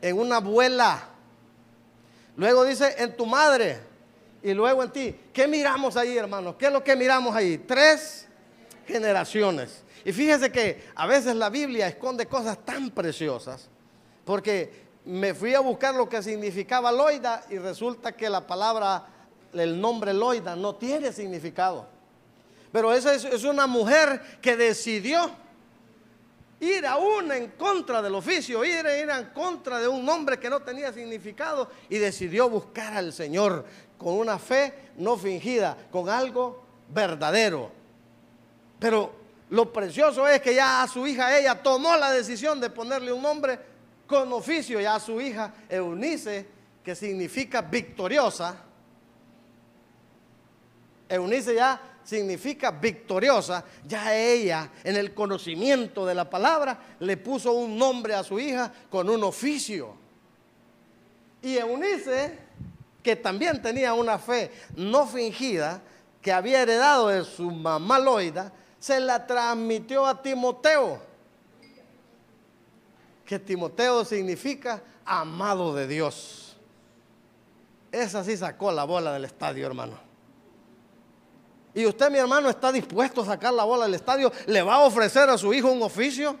[0.00, 1.08] En una abuela.
[2.36, 3.78] Luego dice en tu madre.
[4.42, 5.16] Y luego en ti.
[5.32, 6.54] ¿Qué miramos ahí, hermanos?
[6.58, 7.58] ¿Qué es lo que miramos ahí?
[7.58, 8.26] Tres
[8.86, 9.82] generaciones.
[10.04, 13.68] Y fíjese que a veces la Biblia esconde cosas tan preciosas
[14.24, 19.06] porque me fui a buscar lo que significaba Loida y resulta que la palabra,
[19.52, 21.86] el nombre Loida no tiene significado.
[22.72, 25.30] Pero esa es, una mujer que decidió
[26.60, 30.60] ir aún en contra del oficio, ir, ir en contra de un nombre que no
[30.60, 33.64] tenía significado y decidió buscar al Señor
[33.96, 37.70] con una fe no fingida, con algo verdadero.
[38.78, 39.12] Pero
[39.50, 43.22] lo precioso es que ya a su hija ella tomó la decisión de ponerle un
[43.22, 43.58] nombre
[44.06, 46.46] con oficio ya a su hija Eunice,
[46.84, 48.56] que significa victoriosa.
[51.08, 57.78] Eunice ya significa victoriosa, ya ella en el conocimiento de la palabra le puso un
[57.78, 59.94] nombre a su hija con un oficio.
[61.40, 62.36] Y Eunice,
[63.00, 65.80] que también tenía una fe no fingida,
[66.20, 71.00] que había heredado de su mamá Loida, se la transmitió a Timoteo
[73.24, 76.56] que Timoteo significa amado de Dios.
[77.92, 80.09] Esa sí sacó la bola del estadio, hermano.
[81.80, 84.30] Y usted, mi hermano, está dispuesto a sacar la bola del estadio.
[84.44, 86.36] ¿Le va a ofrecer a su hijo un oficio?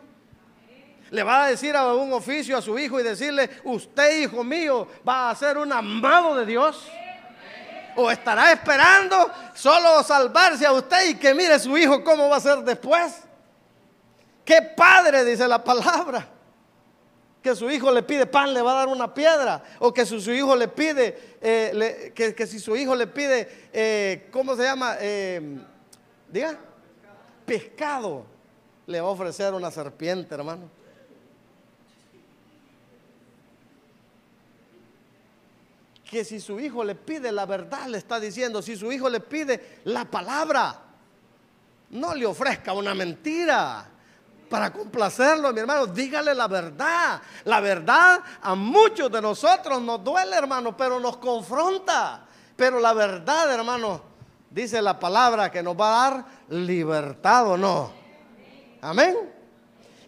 [1.10, 4.86] ¿Le va a decir a un oficio a su hijo y decirle, usted, hijo mío,
[5.08, 6.86] va a ser un amado de Dios?
[7.96, 12.40] ¿O estará esperando solo salvarse a usted y que mire su hijo cómo va a
[12.40, 13.22] ser después?
[14.44, 16.28] ¿Qué padre dice la palabra?
[17.42, 19.62] Que su hijo le pide pan, le va a dar una piedra.
[19.78, 24.56] O que su, hijo le pide, eh, que, si su hijo le pide, eh, ¿cómo
[24.56, 24.96] se llama?
[25.00, 25.58] Eh,
[26.28, 26.58] diga,
[27.46, 28.26] pescado,
[28.86, 30.68] le va a ofrecer una serpiente, hermano.
[36.10, 39.20] Que si su hijo le pide la verdad, le está diciendo, si su hijo le
[39.20, 40.78] pide la palabra,
[41.90, 43.88] no le ofrezca una mentira
[44.50, 45.86] para complacerlo, mi hermano.
[45.86, 47.22] Dígale la verdad.
[47.44, 52.26] La verdad a muchos de nosotros nos duele, hermano, pero nos confronta.
[52.56, 54.02] Pero la verdad, hermano,
[54.50, 57.92] dice la palabra que nos va a dar libertad o no.
[58.82, 59.16] Amén.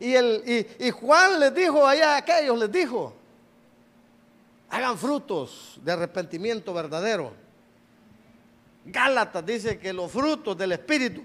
[0.00, 3.14] Y, el, y, Juan les dijo allá a aquellos, les dijo,
[4.68, 7.33] hagan frutos de arrepentimiento verdadero.
[8.85, 11.22] Gálatas dice que los frutos del Espíritu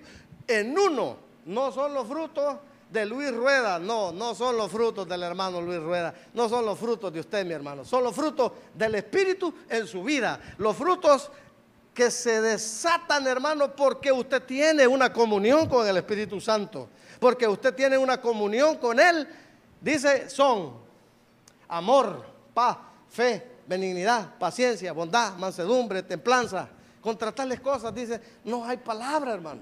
[0.47, 2.57] en uno no son los frutos
[2.89, 6.79] de Luis Rueda, no, no son los frutos del hermano Luis Rueda, no son los
[6.79, 11.29] frutos de usted, mi hermano, son los frutos del Espíritu en su vida, los frutos
[11.93, 17.73] que se desatan, hermano, porque usted tiene una comunión con el Espíritu Santo, porque usted
[17.73, 19.27] tiene una comunión con Él,
[19.81, 20.73] dice, son
[21.67, 22.77] amor, paz,
[23.09, 26.69] fe, benignidad, paciencia, bondad, mansedumbre, templanza.
[27.01, 29.61] Contra tales cosas dice, no hay palabra, hermano.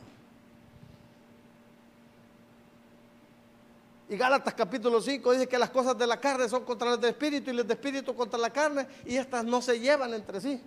[4.08, 7.12] Y Gálatas capítulo 5 dice que las cosas de la carne son contra las del
[7.12, 10.62] espíritu y las del espíritu contra la carne y estas no se llevan entre sí.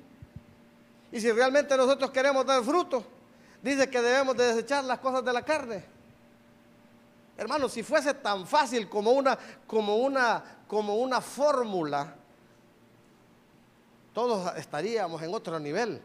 [1.12, 3.04] Y si realmente nosotros queremos dar fruto,
[3.62, 5.84] dice que debemos de desechar las cosas de la carne.
[7.36, 12.14] Hermano, si fuese tan fácil como una, como una, como una fórmula,
[14.12, 16.02] todos estaríamos en otro nivel.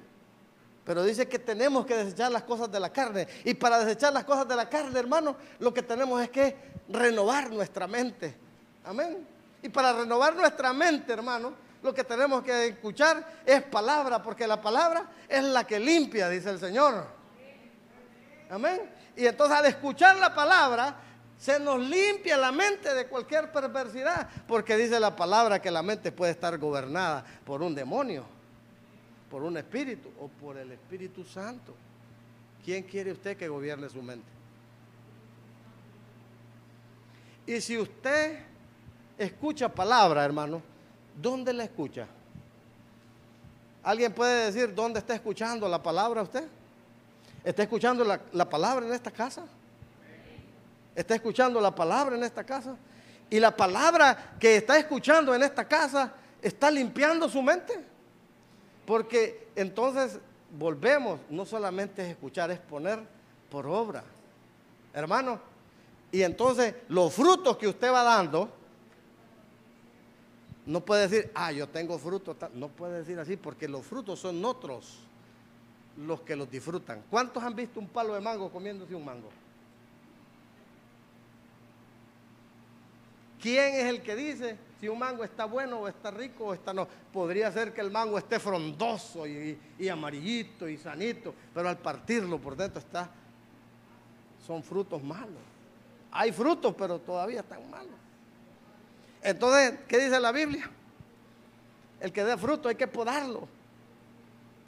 [0.86, 3.28] Pero dice que tenemos que desechar las cosas de la carne.
[3.46, 6.56] Y para desechar las cosas de la carne, hermano, lo que tenemos es que
[6.90, 8.36] renovar nuestra mente.
[8.84, 9.26] Amén.
[9.62, 14.62] Y para renovar nuestra mente, hermano, lo que tenemos que escuchar es palabra, porque la
[14.62, 17.06] palabra es la que limpia, dice el Señor.
[18.50, 18.90] Amén.
[19.16, 20.98] Y entonces al escuchar la palabra,
[21.38, 26.12] se nos limpia la mente de cualquier perversidad, porque dice la palabra que la mente
[26.12, 28.26] puede estar gobernada por un demonio,
[29.34, 31.74] por un espíritu o por el Espíritu Santo.
[32.64, 34.28] ¿Quién quiere usted que gobierne su mente?
[37.48, 38.38] Y si usted
[39.18, 40.62] escucha palabra, hermano,
[41.20, 42.06] ¿dónde la escucha?
[43.82, 46.48] ¿Alguien puede decir dónde está escuchando la palabra usted?
[47.44, 49.48] ¿Está escuchando la, la palabra en esta casa?
[50.94, 52.76] está escuchando la palabra en esta casa.
[53.32, 57.93] Y la palabra que está escuchando en esta casa está limpiando su mente.
[58.86, 60.20] Porque entonces
[60.58, 63.00] volvemos, no solamente es escuchar, es poner
[63.50, 64.04] por obra.
[64.94, 65.40] Hermano,
[66.12, 68.50] y entonces los frutos que usted va dando,
[70.66, 72.38] no puede decir, ah, yo tengo frutos.
[72.54, 75.00] No puede decir así porque los frutos son otros
[75.98, 77.04] los que los disfrutan.
[77.10, 79.30] ¿Cuántos han visto un palo de mango comiéndose un mango?
[83.42, 86.74] ¿Quién es el que dice si un mango está bueno o está rico o está
[86.74, 86.86] no?
[87.14, 92.58] Podría ser que el mango esté frondoso y, amarillito y sanito, pero al partirlo por
[92.58, 93.10] dentro está,
[94.46, 95.40] son frutos malos.
[96.12, 97.96] Hay frutos, pero todavía están malos.
[99.22, 100.70] Entonces, ¿qué dice la Biblia?
[102.02, 103.48] El que dé fruto hay que podarlo.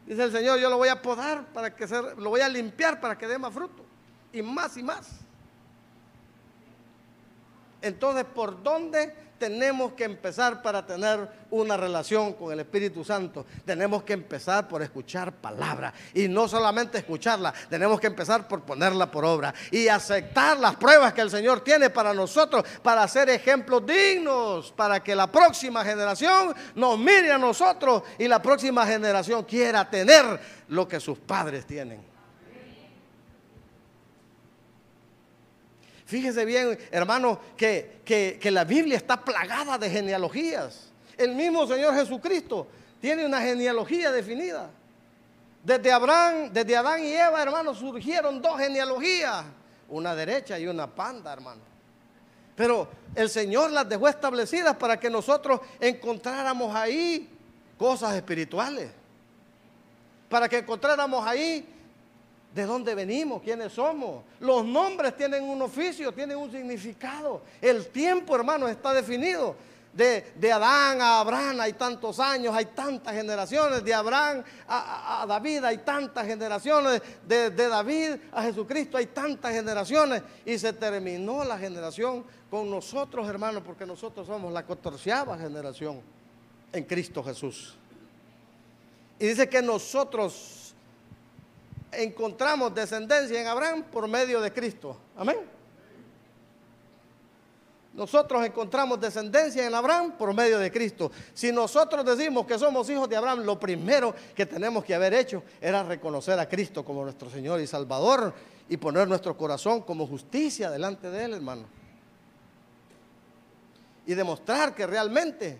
[0.06, 3.02] Dice el Señor, yo lo voy a podar para que se, lo voy a limpiar
[3.02, 3.84] para que dé más fruto.
[4.32, 5.25] Y más y más.
[7.86, 13.46] Entonces, ¿por dónde tenemos que empezar para tener una relación con el Espíritu Santo?
[13.64, 15.94] Tenemos que empezar por escuchar palabra.
[16.16, 19.54] Y no solamente escucharla, tenemos que empezar por ponerla por obra.
[19.70, 25.04] Y aceptar las pruebas que el Señor tiene para nosotros, para ser ejemplos dignos, para
[25.04, 30.88] que la próxima generación nos mire a nosotros y la próxima generación quiera tener lo
[30.88, 32.15] que sus padres tienen.
[36.06, 40.92] Fíjese bien, hermano, que, que, la Biblia está plagada de genealogías.
[41.18, 42.68] El mismo Señor Jesucristo
[43.02, 44.70] tiene una genealogía definida.
[45.64, 49.46] Desde Abraham, desde Adán y Eva, hermano, surgieron dos genealogías,
[49.90, 51.62] una derecha y una panda, hermano.
[52.56, 57.28] Pero el Señor las dejó establecidas para que nosotros encontráramos ahí
[57.80, 58.92] cosas espirituales.
[60.30, 61.68] Para que encontráramos ahí
[62.56, 64.24] de dónde venimos, quiénes somos.
[64.40, 67.42] Los nombres tienen un oficio, tienen un significado.
[67.62, 69.58] El tiempo, hermano, está definido.
[69.92, 73.84] De, Adán a Abraham hay tantos años, hay tantas generaciones.
[73.84, 77.02] De Abraham a, David hay tantas generaciones.
[77.28, 80.24] De, de, David a Jesucristo hay tantas generaciones.
[80.46, 86.00] Y se terminó la generación con nosotros, hermanos, porque nosotros somos la catorceava generación
[86.72, 87.76] en Cristo Jesús.
[89.20, 90.65] Y dice que nosotros
[91.92, 94.98] encontramos descendencia en Abraham por medio de Cristo.
[95.18, 95.56] Amén.
[97.96, 101.12] Nosotros encontramos descendencia en Abraham por medio de Cristo.
[101.34, 105.44] Si nosotros decimos que somos hijos de Abraham, lo primero que tenemos que haber hecho
[105.62, 108.34] era reconocer a Cristo como nuestro Señor y Salvador
[108.68, 111.64] y poner nuestro corazón como justicia delante de Él, hermano.
[114.06, 115.58] Y demostrar que realmente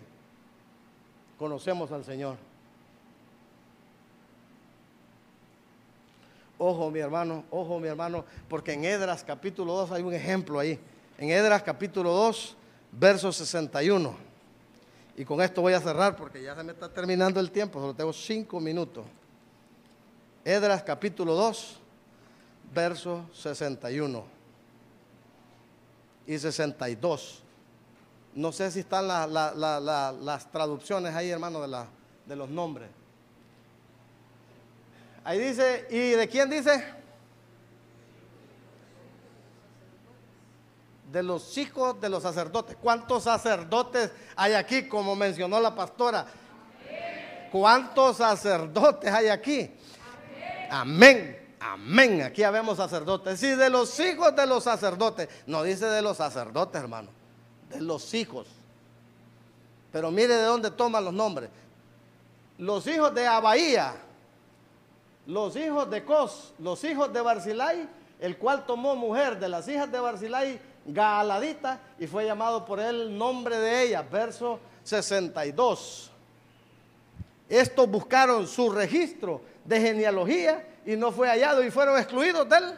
[1.38, 2.36] conocemos al Señor.
[6.58, 10.78] Ojo, mi hermano, ojo, mi hermano, porque en Edras capítulo 2 hay un ejemplo ahí.
[11.18, 12.56] En Edras capítulo 2,
[12.92, 14.16] verso 61.
[15.16, 17.94] Y con esto voy a cerrar porque ya se me está terminando el tiempo, solo
[17.94, 19.04] tengo cinco minutos.
[20.44, 21.80] Edras capítulo 2,
[22.74, 24.24] verso 61
[26.26, 27.42] y 62.
[28.34, 31.84] No sé si están las traducciones ahí, hermano, de,
[32.26, 32.88] de los nombres.
[35.26, 36.84] Ahí dice, ¿y de quién dice?
[41.10, 42.76] De los hijos de los sacerdotes.
[42.80, 46.26] ¿Cuántos sacerdotes hay aquí, como mencionó la pastora?
[47.50, 49.68] ¿Cuántos sacerdotes hay aquí?
[50.70, 51.56] Amén.
[51.58, 52.22] Amén.
[52.22, 53.40] Aquí habemos sacerdotes.
[53.40, 55.28] Sí, de los hijos de los sacerdotes.
[55.44, 57.08] No dice de los sacerdotes, hermano.
[57.68, 58.46] De los hijos.
[59.90, 61.50] Pero mire de dónde toman los nombres.
[62.58, 64.05] Los hijos de Abaía,
[65.26, 67.88] los hijos de Cos, los hijos de Barzilai,
[68.20, 73.16] el cual tomó mujer de las hijas de Barzilai, Gaaladita, y fue llamado por él
[73.16, 74.02] nombre de ella.
[74.02, 76.10] Verso 62.
[77.48, 82.74] Estos buscaron su registro de genealogía y no fue hallado y fueron excluidos de él.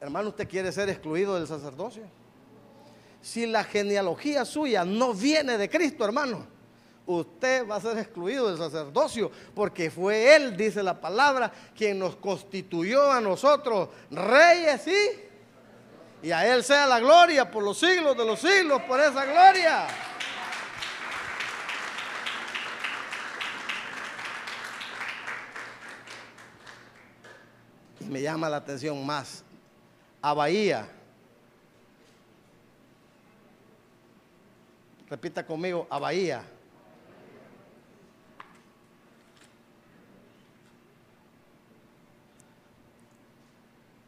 [0.00, 2.02] Hermano, ¿usted quiere ser excluido del sacerdocio?
[3.20, 6.46] Si la genealogía suya no viene de Cristo, hermano,
[7.06, 12.16] usted va a ser excluido del sacerdocio, porque fue Él, dice la palabra, quien nos
[12.16, 18.24] constituyó a nosotros reyes y, y a Él sea la gloria por los siglos de
[18.24, 19.86] los siglos, por esa gloria.
[28.08, 29.44] me llama la atención más.
[30.22, 30.88] A Bahía.
[35.08, 36.42] Repita conmigo, a Bahía.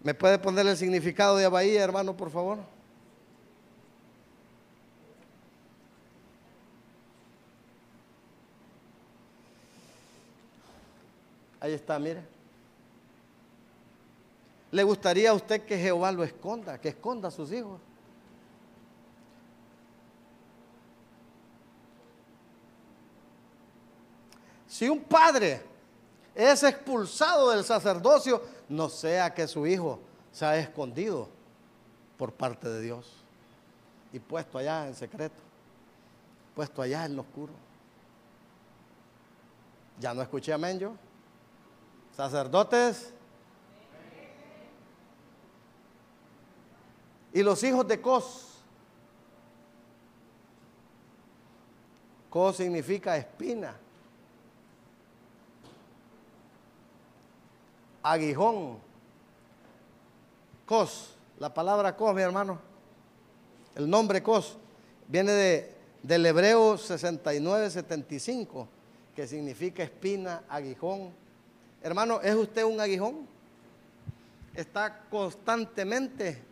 [0.09, 2.61] ¿Me puede poner el significado de Bahía, hermano, por favor?
[11.61, 12.22] Ahí está, mire.
[14.70, 17.78] ¿Le gustaría a usted que Jehová lo esconda, que esconda a sus hijos?
[24.68, 25.61] Si un padre
[26.34, 30.00] es expulsado del sacerdocio, no sea que su hijo
[30.32, 31.28] sea escondido
[32.16, 33.12] por parte de Dios
[34.12, 35.40] y puesto allá en secreto,
[36.54, 37.52] puesto allá en lo oscuro.
[40.00, 40.92] Ya no escuché amén yo.
[42.16, 43.12] Sacerdotes,
[47.32, 48.46] Y los hijos de Cos.
[52.30, 53.76] Cos significa espina.
[58.03, 58.78] Aguijón.
[60.66, 61.14] Cos.
[61.38, 62.59] La palabra Cos, mi hermano.
[63.74, 64.57] El nombre Cos
[65.07, 68.66] viene de, del hebreo 69-75,
[69.14, 71.11] que significa espina, aguijón.
[71.82, 73.26] Hermano, ¿es usted un aguijón?
[74.55, 76.42] Está constantemente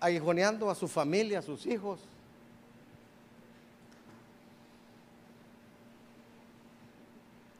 [0.00, 2.00] aguijoneando a su familia, a sus hijos.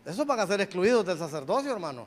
[0.05, 2.07] Esos van a ser excluidos del sacerdocio, hermano.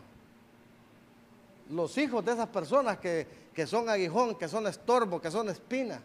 [1.69, 6.01] Los hijos de esas personas que, que son aguijón, que son estorbo, que son espina.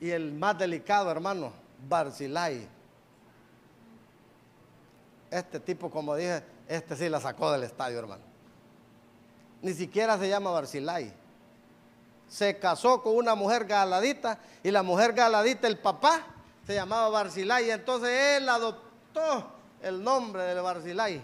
[0.00, 1.52] Y el más delicado, hermano,
[1.88, 2.66] Barzilai.
[5.30, 8.22] Este tipo, como dije, este sí la sacó del estadio, hermano.
[9.62, 11.20] Ni siquiera se llama Barzilai
[12.30, 16.22] se casó con una mujer galadita y la mujer galadita, el papá,
[16.64, 17.66] se llamaba Barzilai.
[17.66, 18.89] Y entonces él adoptó
[19.82, 21.22] el nombre de Barzilai.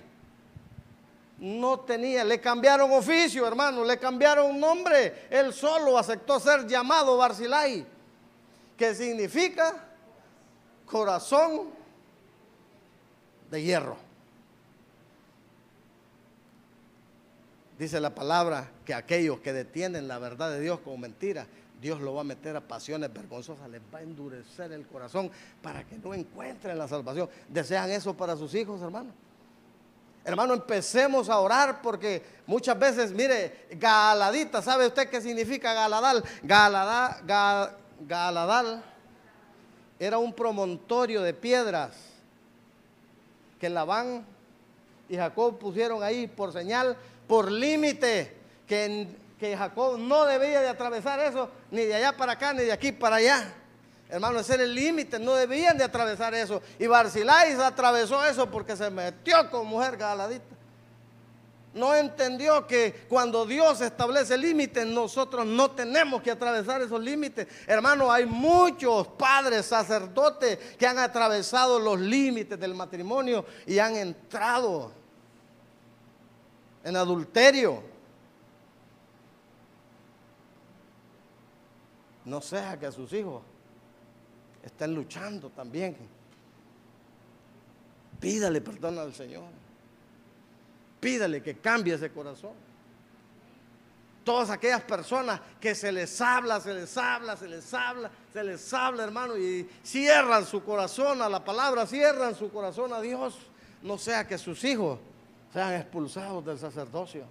[1.39, 5.27] No tenía, le cambiaron oficio, hermano, le cambiaron nombre.
[5.29, 7.87] Él solo aceptó ser llamado Barzilai,
[8.77, 9.75] que significa
[10.87, 11.71] corazón
[13.51, 13.97] de hierro.
[17.79, 21.47] Dice la palabra que aquellos que detienen la verdad de Dios como mentira,
[21.81, 25.31] Dios lo va a meter a pasiones vergonzosas, les va a endurecer el corazón
[25.63, 27.29] para que no encuentren la salvación.
[27.49, 29.11] ¿Desean eso para sus hijos, hermano?
[30.25, 36.25] Hermano, empecemos a orar porque muchas veces, mire, Galadita, ¿sabe usted qué significa Galadal?
[36.43, 38.83] Galadal, Galadal
[39.99, 41.97] era un promontorio de piedras
[43.61, 44.27] que Labán
[45.09, 46.97] y Jacob pusieron ahí por señal
[47.27, 49.09] por límite, que,
[49.39, 52.93] que Jacob no debía de atravesar eso, ni de allá para acá, ni de aquí
[52.93, 53.53] para allá.
[54.09, 56.63] Hermano, ese era el límite, no debían de atravesar eso.
[56.79, 60.57] Y Barcilai atravesó eso porque se metió con mujer galadita.
[61.75, 67.47] No entendió que cuando Dios establece límites, nosotros no tenemos que atravesar esos límites.
[67.67, 74.91] Hermano, hay muchos padres, sacerdotes que han atravesado los límites del matrimonio y han entrado
[76.83, 77.96] en adulterio.
[82.27, 83.43] No sea que sus hijos
[84.63, 85.97] estén luchando también.
[88.19, 89.45] Pídale perdón al Señor.
[91.01, 92.55] Pídale que cambie ese corazón.
[94.25, 98.75] Todas aquellas personas que se les habla, se les habla, se les habla, se les
[98.75, 103.39] habla, hermano, y cierran su corazón a la palabra, cierran su corazón a Dios,
[103.83, 104.99] no sea que sus hijos
[105.53, 107.25] sean expulsados del sacerdocio.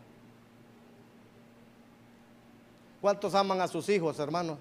[3.02, 4.58] ¿Cuántos aman a sus hijos, hermano?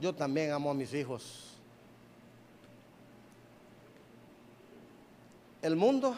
[0.00, 1.54] Yo también amo a mis hijos.
[5.60, 6.14] El mundo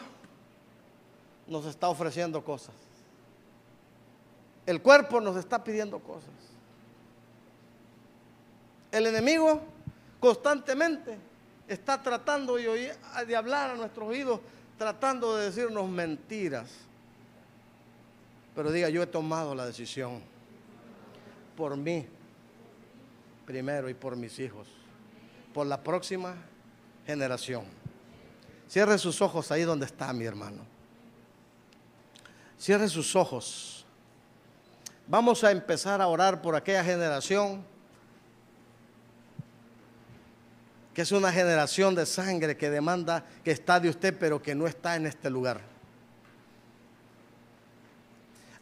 [1.47, 2.75] nos está ofreciendo cosas.
[4.67, 6.29] El cuerpo nos está pidiendo cosas.
[8.91, 9.61] El enemigo
[10.19, 11.17] constantemente
[11.67, 12.93] está tratando de,
[13.25, 14.41] de hablar a nuestros oídos,
[14.77, 16.69] tratando de decirnos mentiras.
[18.53, 20.21] Pero diga, yo he tomado la decisión
[21.57, 22.05] por mí
[23.51, 24.65] primero y por mis hijos,
[25.53, 26.35] por la próxima
[27.05, 27.65] generación.
[28.69, 30.65] Cierre sus ojos ahí donde está mi hermano.
[32.57, 33.85] Cierre sus ojos.
[35.05, 37.65] Vamos a empezar a orar por aquella generación
[40.93, 44.65] que es una generación de sangre que demanda que está de usted, pero que no
[44.65, 45.59] está en este lugar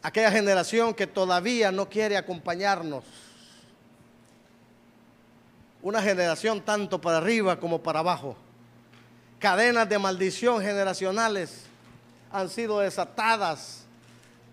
[0.02, 3.04] aquella generación que todavía no quiere acompañarnos.
[5.82, 8.36] Una generación tanto para arriba como para abajo.
[9.38, 11.62] Cadenas de maldición generacionales
[12.30, 13.84] han sido desatadas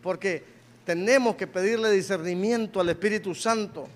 [0.01, 0.45] porque
[0.85, 3.87] tenemos que pedirle discernimiento al Espíritu Santo.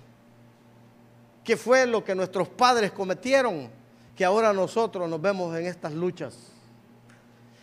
[1.42, 3.70] ¿Qué fue lo que nuestros padres cometieron?
[4.14, 6.36] Que ahora nosotros nos vemos en estas luchas.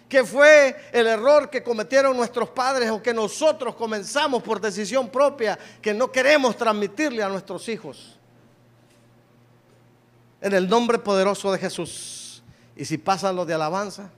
[0.10, 5.58] ¿Qué fue el error que cometieron nuestros padres o que nosotros comenzamos por decisión propia
[5.80, 8.19] que no queremos transmitirle a nuestros hijos.
[10.42, 12.44] En el nombre poderoso de Jesús.
[12.76, 14.10] Y si pasan los de alabanza,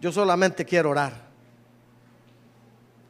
[0.00, 1.26] yo solamente quiero orar.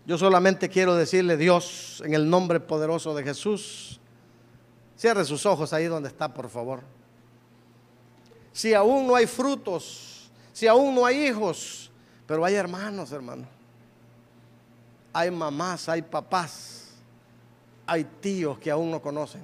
[0.05, 3.99] Yo solamente quiero decirle Dios en el nombre poderoso de Jesús.
[4.97, 6.83] Cierre sus ojos ahí donde está, por favor.
[8.53, 10.17] Si aún no hay frutos
[10.57, 11.91] si aún no hay hijos,
[12.27, 13.47] pero hay hermanos, hermano.
[15.13, 16.93] Hay mamás, hay papás,
[17.87, 19.43] hay tíos que aún no conocen.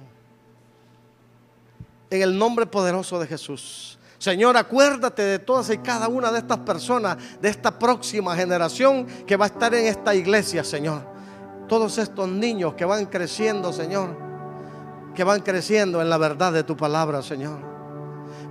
[2.13, 3.97] En el nombre poderoso de Jesús.
[4.19, 9.35] Señor, acuérdate de todas y cada una de estas personas, de esta próxima generación que
[9.35, 11.01] va a estar en esta iglesia, Señor.
[11.67, 14.15] Todos estos niños que van creciendo, Señor,
[15.15, 17.57] que van creciendo en la verdad de tu palabra, Señor.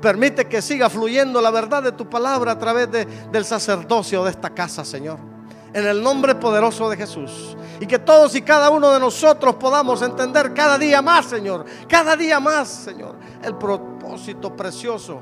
[0.00, 4.50] Permite que siga fluyendo la verdad de tu palabra a través del sacerdocio de esta
[4.50, 5.31] casa, Señor.
[5.74, 7.56] En el nombre poderoso de Jesús.
[7.80, 11.64] Y que todos y cada uno de nosotros podamos entender cada día más, Señor.
[11.88, 13.16] Cada día más, Señor.
[13.42, 15.20] El propósito precioso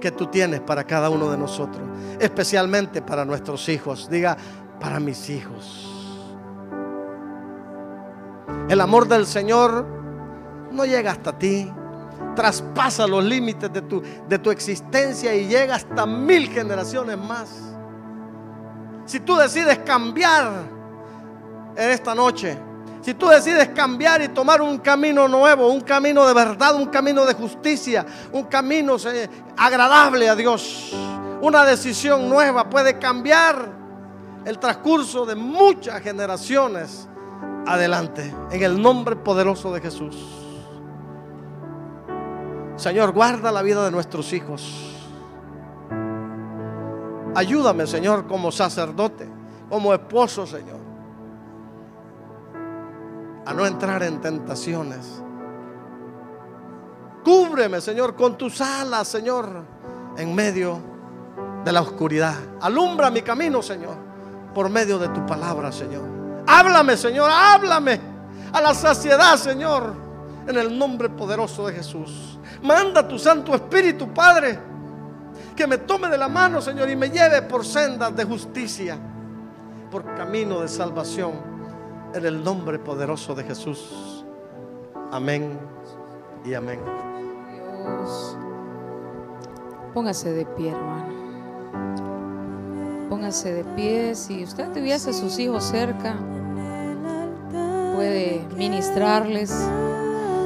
[0.00, 1.82] que tú tienes para cada uno de nosotros.
[2.20, 4.08] Especialmente para nuestros hijos.
[4.10, 4.36] Diga,
[4.78, 5.90] para mis hijos.
[8.68, 9.86] El amor del Señor
[10.70, 11.72] no llega hasta ti
[12.34, 17.73] traspasa los límites de tu, de tu existencia y llega hasta mil generaciones más.
[19.06, 20.50] Si tú decides cambiar
[21.76, 22.58] en esta noche,
[23.02, 27.26] si tú decides cambiar y tomar un camino nuevo, un camino de verdad, un camino
[27.26, 28.96] de justicia, un camino
[29.56, 30.92] agradable a Dios,
[31.42, 33.68] una decisión nueva puede cambiar
[34.46, 37.06] el transcurso de muchas generaciones
[37.66, 38.34] adelante.
[38.50, 40.16] En el nombre poderoso de Jesús.
[42.76, 44.93] Señor, guarda la vida de nuestros hijos.
[47.34, 49.28] Ayúdame, Señor, como sacerdote,
[49.68, 50.78] como esposo, Señor,
[53.44, 55.22] a no entrar en tentaciones.
[57.24, 59.64] Cúbreme, Señor, con tus alas, Señor,
[60.16, 60.78] en medio
[61.64, 62.36] de la oscuridad.
[62.60, 63.96] Alumbra mi camino, Señor,
[64.54, 66.04] por medio de tu palabra, Señor.
[66.46, 68.00] Háblame, Señor, háblame
[68.52, 69.94] a la saciedad, Señor,
[70.46, 72.38] en el nombre poderoso de Jesús.
[72.62, 74.73] Manda tu Santo Espíritu, Padre,
[75.54, 78.98] que me tome de la mano, Señor, y me lleve por sendas de justicia,
[79.90, 81.32] por camino de salvación,
[82.12, 84.24] en el nombre poderoso de Jesús.
[85.10, 85.58] Amén
[86.44, 86.80] y amén.
[87.84, 88.36] Dios.
[89.92, 91.14] Póngase de pie, hermano.
[93.08, 94.14] Póngase de pie.
[94.14, 96.16] Si usted tuviese a sus hijos cerca,
[97.94, 99.54] puede ministrarles.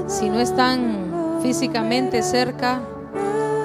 [0.07, 2.81] Si no están físicamente cerca,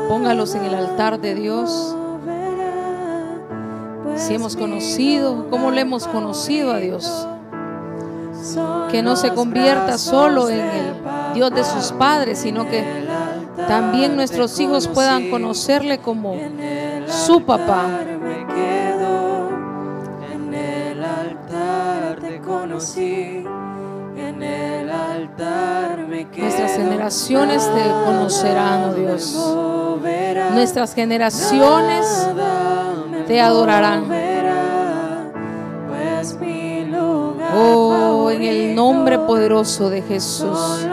[0.07, 1.95] póngalos en el altar de Dios.
[4.15, 7.27] Si hemos conocido, ¿cómo le hemos conocido a Dios?
[8.91, 10.93] Que no se convierta solo en el
[11.33, 12.83] Dios de sus padres, sino que
[13.67, 16.35] también nuestros hijos puedan conocerle como
[17.07, 17.85] su papá.
[20.31, 23.45] En el altar te conocí,
[24.15, 29.35] en el altar Nuestras generaciones te conocerán, oh Dios.
[30.53, 32.05] Nuestras generaciones
[33.25, 34.05] te adorarán.
[35.87, 36.37] Pues
[37.55, 40.85] Oh, en el nombre poderoso de Jesús.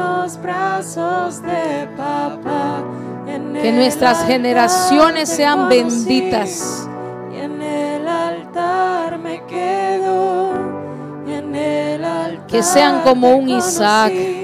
[3.61, 6.89] Que nuestras generaciones sean benditas.
[12.49, 14.40] Que sean como un Isaac.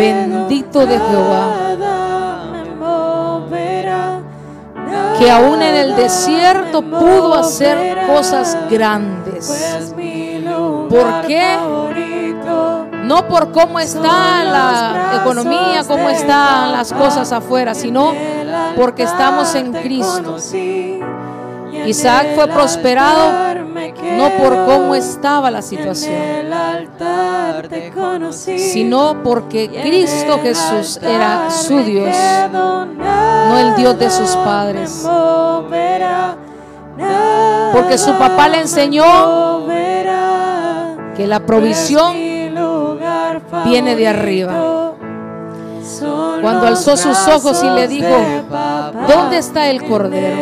[0.00, 1.76] Bendito de Jehová.
[5.18, 9.92] Que aún en el desierto pudo hacer cosas grandes.
[10.88, 11.58] ¿Por qué?
[13.04, 18.14] No por cómo está la economía, cómo están las cosas afuera, sino
[18.76, 20.38] porque estamos en Cristo.
[21.84, 23.32] Isaac fue prosperado
[23.92, 26.14] no por cómo estaba la situación,
[28.56, 32.16] sino porque Cristo Jesús era su Dios,
[32.52, 35.06] no el Dios de sus padres.
[37.72, 39.66] Porque su papá le enseñó
[41.16, 42.14] que la provisión
[43.64, 44.79] viene de arriba.
[46.40, 48.16] Cuando alzó sus ojos y le dijo,
[49.08, 50.36] ¿dónde está el cordero?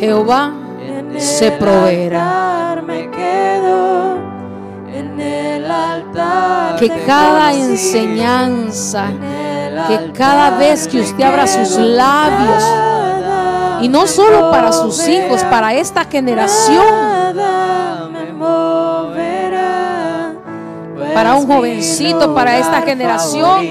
[0.00, 0.52] Jehová
[1.16, 2.82] se proveerá.
[6.78, 9.06] Que cada enseñanza,
[9.88, 12.64] que cada vez que usted abra sus labios,
[13.80, 16.84] y no solo para sus hijos, para esta generación,
[21.18, 23.66] Para un jovencito, para esta generación.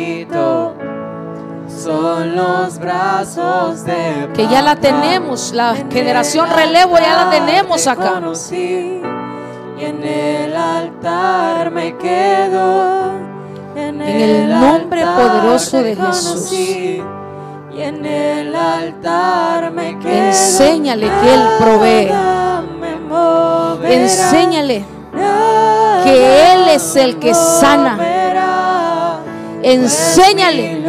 [1.70, 7.30] Son los brazos de que ya la tenemos, la En generación el relevo ya la
[7.30, 8.22] tenemos te acá.
[8.52, 9.02] y
[9.80, 13.12] en el altar me quedo.
[13.78, 16.52] En, En el nombre poderoso de Jesús.
[16.52, 17.02] Y
[17.78, 20.12] en el altar me quedo.
[20.12, 22.12] Enséñale que Él provee.
[23.90, 24.97] Enséñale
[26.04, 27.98] que Él es el que sana.
[29.64, 30.84] Enséñale.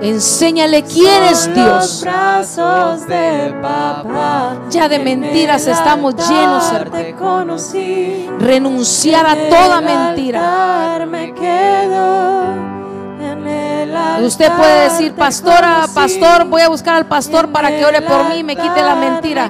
[0.00, 2.04] Enséñale quién es Dios.
[4.70, 7.56] Ya de En mentiras estamos llenos, hermano.
[8.38, 10.98] Renunciar En a toda mentira.
[14.22, 18.38] Usted puede decir, pastora, pastor, voy a buscar al pastor para que ore por mí
[18.38, 19.48] y me quite la mentira.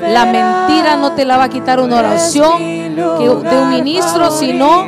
[0.08, 2.62] La mentira no te la va a quitar una oración
[2.96, 4.86] de un ministro, sino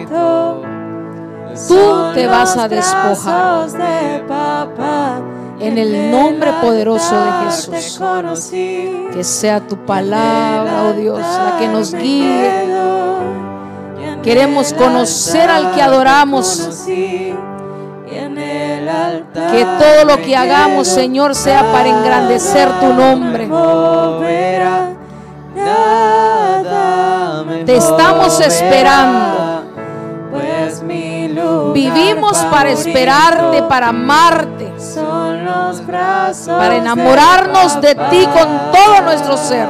[1.69, 3.69] tú te vas a despojar.
[5.61, 8.01] En el nombre poderoso de Jesús.
[9.13, 12.51] Que sea tu palabra, oh Dios, la que nos guíe.
[14.23, 16.89] Queremos conocer al que adoramos.
[19.53, 23.49] Que todo lo que hagamos, Señor, sea para engrandecer tu nombre.
[27.65, 29.65] Te estamos esperando.
[30.31, 30.83] Pues
[31.73, 34.73] Vivimos para esperarte, para amarte,
[36.47, 39.69] para enamorarnos de ti con todo nuestro ser.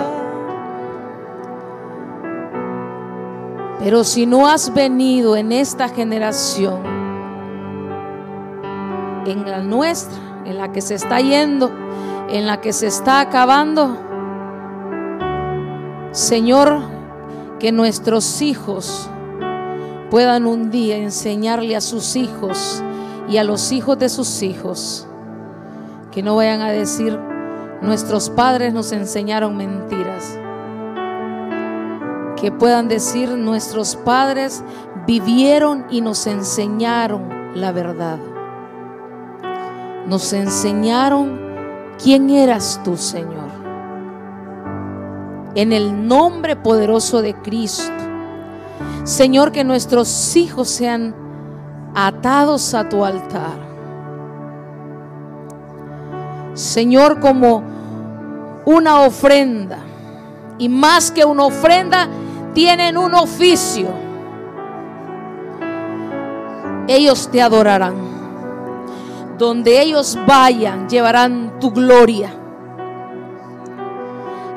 [3.80, 6.99] Pero si no has venido en esta generación,
[9.26, 11.70] en la nuestra, en la que se está yendo,
[12.28, 13.96] en la que se está acabando,
[16.12, 16.80] Señor,
[17.58, 19.08] que nuestros hijos
[20.10, 22.82] puedan un día enseñarle a sus hijos
[23.28, 25.06] y a los hijos de sus hijos
[26.10, 27.18] que no vayan a decir
[27.80, 30.38] nuestros padres nos enseñaron mentiras.
[32.36, 34.64] Que puedan decir nuestros padres
[35.06, 38.18] vivieron y nos enseñaron la verdad.
[40.10, 41.38] Nos enseñaron
[42.02, 43.48] quién eras tú, Señor.
[45.54, 47.92] En el nombre poderoso de Cristo.
[49.04, 51.14] Señor, que nuestros hijos sean
[51.94, 53.56] atados a tu altar.
[56.54, 57.62] Señor, como
[58.64, 59.78] una ofrenda.
[60.58, 62.08] Y más que una ofrenda,
[62.52, 63.90] tienen un oficio.
[66.88, 68.19] Ellos te adorarán.
[69.40, 72.30] Donde ellos vayan, llevarán tu gloria.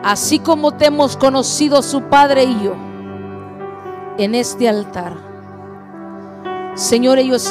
[0.04, 2.74] Así como te hemos conocido su Padre y yo
[4.18, 5.14] en este altar.
[6.74, 7.50] Señor, ellos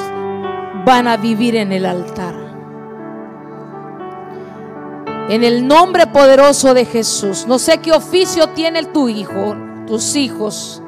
[0.85, 2.35] van a vivir en el altar.
[5.31, 7.47] En el nombre poderoso de Jesús.
[7.47, 9.57] No sé qué oficio tiene tu hijo,
[9.87, 10.83] tus hijos.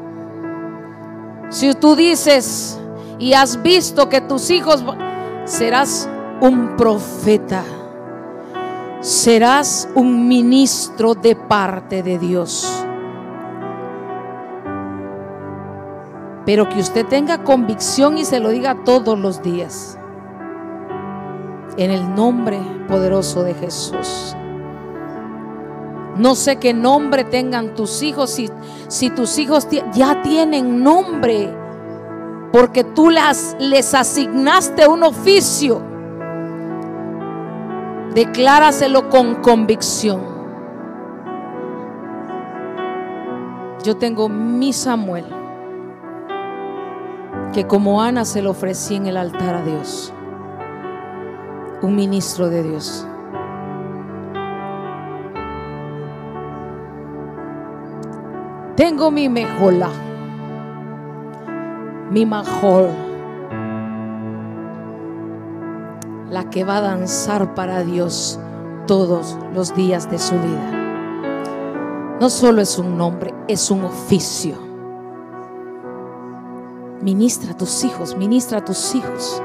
[1.49, 2.79] Si tú dices
[3.19, 4.85] y has visto que tus hijos
[5.47, 6.07] serás
[6.45, 7.65] un profeta,
[9.01, 12.85] serás un ministro de parte de Dios.
[16.45, 19.99] Pero que usted tenga convicción y se lo diga todos los días.
[21.79, 24.37] En el nombre poderoso de Jesús.
[26.19, 28.51] No sé qué nombre tengan tus hijos, si,
[28.89, 31.57] si tus hijos ya tienen nombre,
[32.53, 35.94] porque tú las, les asignaste un oficio.
[38.15, 40.21] Decláraselo con convicción.
[43.83, 45.25] Yo tengo mi Samuel
[47.53, 50.13] que como Ana se lo ofrecí en el altar a Dios,
[51.83, 53.07] un ministro de Dios.
[58.77, 59.91] Tengo mi mejola,
[62.11, 62.91] mi majol,
[66.35, 68.41] la que va a danzar para Dios
[68.89, 72.17] todos los días de su vida.
[72.21, 74.57] No solo es un nombre, es un oficio.
[77.01, 79.41] Ministra a tus hijos, ministra a tus hijos,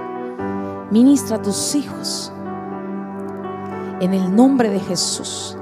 [0.90, 2.34] ministra a tus hijos.
[4.02, 5.56] En el nombre de Jesús.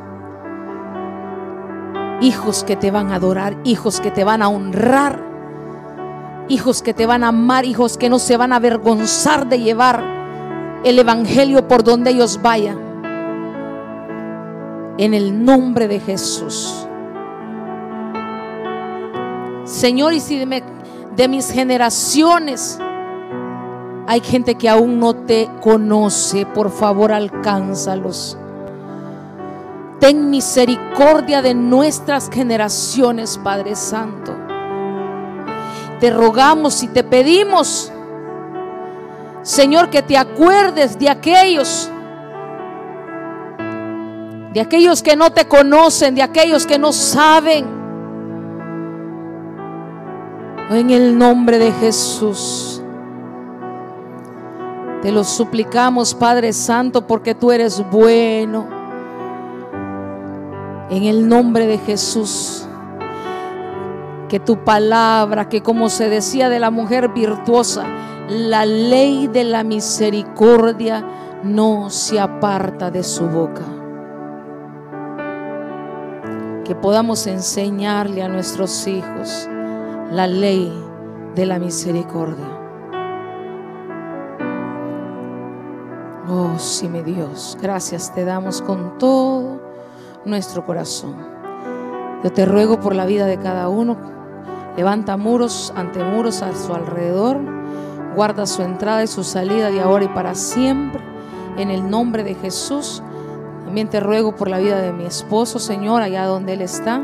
[2.22, 5.22] Hijos que te van a adorar, hijos que te van a honrar,
[6.48, 10.17] hijos que te van a amar, hijos que no se van a avergonzar de llevar
[10.90, 12.78] el Evangelio por donde ellos vayan.
[14.98, 16.88] En el nombre de Jesús.
[19.66, 20.64] Señor, y si me
[21.18, 22.80] de mis generaciones.
[24.08, 26.46] Hay gente que aún no te conoce.
[26.46, 28.38] Por favor, alcánzalos.
[30.00, 34.34] Ten misericordia de nuestras generaciones, Padre Santo.
[36.00, 37.92] Te rogamos y te pedimos,
[39.48, 41.90] Señor, que te acuerdes de aquellos,
[44.52, 47.66] de aquellos que no te conocen, de aquellos que no saben
[50.70, 52.84] en el nombre de Jesús.
[55.02, 58.68] Te lo suplicamos, Padre Santo, porque tú eres bueno.
[60.90, 62.68] En el nombre de Jesús.
[64.28, 67.86] Que tu palabra, que como se decía de la mujer virtuosa,
[68.30, 71.06] la ley de la misericordia
[71.44, 73.64] no se aparta de su boca.
[76.66, 79.48] Que podamos enseñarle a nuestros hijos
[80.12, 80.74] la ley
[81.36, 82.46] de la misericordia.
[86.30, 89.62] Oh, sí, mi Dios, gracias te damos con todo
[90.26, 91.16] nuestro corazón.
[92.22, 93.96] Yo te ruego por la vida de cada uno.
[94.76, 97.57] Levanta muros ante muros a su alrededor.
[98.18, 101.02] Guarda su entrada y su salida de ahora y para siempre.
[101.58, 103.02] En el nombre de Jesús.
[103.64, 107.02] También te ruego por la vida de mi esposo, Señor, allá donde Él está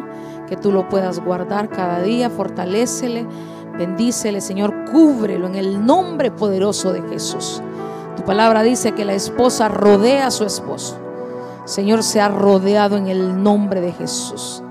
[0.48, 3.26] que tú lo puedas guardar cada día, fortalécele,
[3.78, 7.62] bendícele, Señor, cúbrelo en el nombre poderoso de Jesús.
[8.16, 10.98] Tu palabra dice que la esposa rodea a su esposo.
[11.66, 14.62] Señor, se ha rodeado en el nombre de Jesús.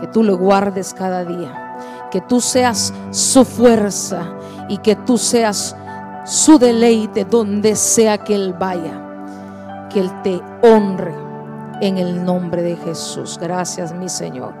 [0.00, 1.76] Que tú lo guardes cada día.
[2.10, 4.32] Que tú seas su fuerza
[4.68, 5.76] y que tú seas
[6.24, 9.88] su deleite donde sea que Él vaya.
[9.90, 11.14] Que Él te honre
[11.80, 13.38] en el nombre de Jesús.
[13.40, 14.52] Gracias, mi Señor.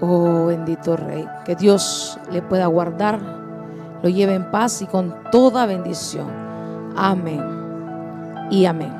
[0.00, 3.20] Oh bendito Rey, que Dios le pueda guardar,
[4.02, 6.26] lo lleve en paz y con toda bendición.
[6.96, 7.44] Amén
[8.50, 8.99] y amén.